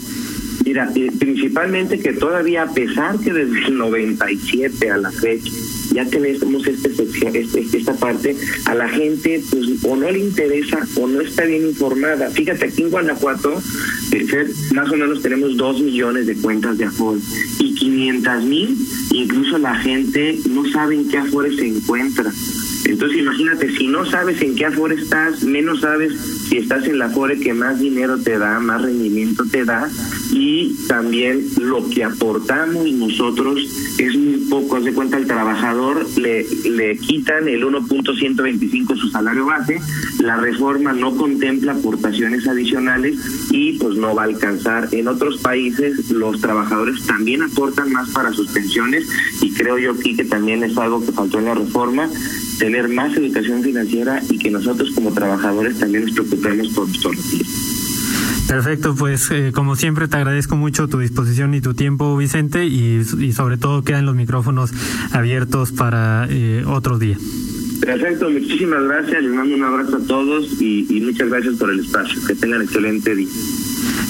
Mira, 0.66 0.90
eh, 0.96 1.12
principalmente 1.20 2.00
que 2.00 2.14
todavía, 2.14 2.64
a 2.64 2.74
pesar 2.74 3.20
que 3.20 3.34
desde 3.34 3.66
el 3.68 3.78
97 3.78 4.92
a 4.92 4.98
la 4.98 5.12
fecha 5.12 5.52
ya 5.94 6.06
tenemos 6.06 6.66
esta 6.68 6.90
sección, 6.90 7.36
este, 7.36 7.78
esta 7.78 7.94
parte, 7.94 8.36
a 8.66 8.74
la 8.74 8.90
gente 8.90 9.42
pues 9.50 9.84
o 9.84 9.96
no 9.96 10.10
le 10.10 10.20
interesa 10.20 10.80
o 10.96 11.08
no 11.08 11.22
está 11.22 11.46
bien 11.46 11.68
informada. 11.68 12.30
Fíjate, 12.30 12.66
aquí 12.66 12.84
en 12.84 12.90
Guanajuato, 12.90 13.62
más 14.74 14.92
o 14.92 14.96
menos 14.96 15.22
tenemos 15.22 15.56
dos 15.58 15.82
millones 15.82 16.26
de 16.28 16.36
cuentas 16.36 16.78
de 16.78 16.86
Afore 16.86 17.20
y 17.60 17.76
500 17.76 18.44
mil, 18.44 18.78
incluso 19.12 19.58
la 19.58 19.76
gente 19.76 20.40
no 20.50 20.70
sabe 20.70 20.96
en 20.96 21.08
qué 21.10 21.18
Afore 21.18 21.56
se 21.56 21.68
encuentra. 21.68 22.32
Entonces 22.86 23.20
imagínate, 23.20 23.72
si 23.76 23.88
no 23.88 24.06
sabes 24.06 24.42
en 24.42 24.56
qué 24.56 24.66
Afore 24.66 24.96
estás, 24.96 25.44
menos 25.44 25.82
sabes 25.82 26.14
si 26.50 26.58
estás 26.58 26.86
en 26.86 27.00
la 27.00 27.06
Afore 27.06 27.40
que 27.40 27.54
más 27.54 27.80
dinero 27.80 28.18
te 28.18 28.38
da, 28.38 28.60
más 28.60 28.82
rendimiento 28.82 29.44
te 29.50 29.64
da, 29.64 29.90
y 30.32 30.76
también 30.88 31.46
lo 31.62 31.90
que 31.90 32.04
aportamos 32.04 32.92
nosotros 32.92 33.62
es 33.98 34.16
muy 34.16 34.38
poco. 34.50 34.78
Haz 34.78 34.84
de 34.84 34.94
cuenta, 34.94 35.18
al 35.18 35.26
trabajador 35.26 36.06
le, 36.18 36.46
le 36.70 36.98
quitan 36.98 37.48
el 37.48 37.64
1.125 37.64 38.98
su 38.98 39.10
salario 39.10 39.46
base, 39.46 39.80
la 40.20 40.38
reforma 40.38 40.94
no 40.94 41.16
contempla 41.16 41.74
aportaciones 41.74 42.48
adicionales 42.48 43.18
y 43.52 43.74
pues 43.74 43.96
no 43.96 44.14
va 44.16 44.24
a 44.24 44.26
alcanzar. 44.26 44.90
En 44.92 45.08
otros 45.08 45.38
países 45.38 46.10
los 46.12 46.42
trabajadores 46.42 47.04
también 47.06 47.44
aportan 47.44 47.92
más 47.92 48.10
para 48.10 48.34
sus 48.34 48.50
pensiones 48.50 49.08
y 49.42 49.52
creo 49.52 49.78
yo 49.78 49.92
aquí 49.92 50.16
que 50.16 50.26
también 50.26 50.64
es 50.64 50.78
algo 50.78 51.06
que 51.06 51.12
faltó 51.12 51.40
en 51.40 51.46
la 51.46 51.56
reforma 51.56 52.10
tener 52.60 52.88
más 52.90 53.16
educación 53.16 53.64
financiera 53.64 54.22
y 54.30 54.38
que 54.38 54.50
nosotros 54.50 54.92
como 54.94 55.14
trabajadores 55.14 55.80
también 55.80 56.06
nos 56.06 56.14
preocupemos 56.14 56.70
por 56.70 56.88
nuestro 56.88 57.12
retiro. 57.12 57.46
Perfecto, 58.48 58.94
pues 58.94 59.32
eh, 59.32 59.52
como 59.54 59.76
siempre 59.76 60.08
te 60.08 60.18
agradezco 60.18 60.56
mucho 60.56 60.88
tu 60.88 61.00
disposición 61.00 61.54
y 61.54 61.62
tu 61.62 61.74
tiempo, 61.74 62.16
Vicente, 62.18 62.66
y, 62.66 63.02
y 63.20 63.32
sobre 63.32 63.58
todo 63.58 63.84
quedan 63.84 64.06
los 64.06 64.16
micrófonos 64.16 64.72
abiertos 65.12 65.72
para 65.72 66.28
eh, 66.30 66.64
otro 66.68 67.00
día. 67.00 67.18
Perfecto, 67.80 68.30
muchísimas 68.30 68.84
gracias, 68.84 69.24
les 69.24 69.34
mando 69.34 69.56
un 69.56 69.64
abrazo 69.64 69.98
a 69.98 70.08
todos 70.08 70.62
y, 70.62 70.86
y 70.90 71.02
muchas 71.02 71.30
gracias 71.30 71.56
por 71.56 71.72
el 71.72 71.80
espacio. 71.80 72.22
Que 72.26 72.36
tengan 72.36 72.62
excelente 72.62 73.16
día. 73.16 73.28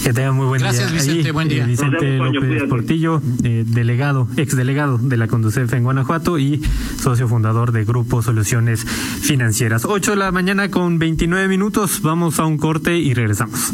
Que 0.03 0.11
tengan 0.11 0.35
muy 0.35 0.45
buen 0.47 0.59
Gracias, 0.61 0.91
día. 0.91 1.01
Vicente, 1.01 1.31
buen 1.31 1.47
día. 1.47 1.63
eh, 1.63 1.67
Vicente 1.67 2.05
vemos, 2.05 2.33
López 2.33 2.49
cuídate. 2.49 2.67
Portillo, 2.67 3.21
eh, 3.43 3.63
delegado, 3.65 4.27
exdelegado 4.35 4.97
de 4.97 5.15
la 5.15 5.27
Conducef 5.27 5.71
en 5.73 5.83
Guanajuato 5.83 6.37
y 6.37 6.61
socio 7.01 7.27
fundador 7.29 7.71
de 7.71 7.85
Grupo 7.85 8.21
Soluciones 8.21 8.83
Financieras. 8.83 9.85
8 9.85 10.11
de 10.11 10.17
la 10.17 10.31
mañana 10.33 10.69
con 10.69 10.99
29 10.99 11.47
minutos. 11.47 12.01
Vamos 12.01 12.39
a 12.39 12.45
un 12.45 12.57
corte 12.57 12.97
y 12.97 13.13
regresamos. 13.13 13.73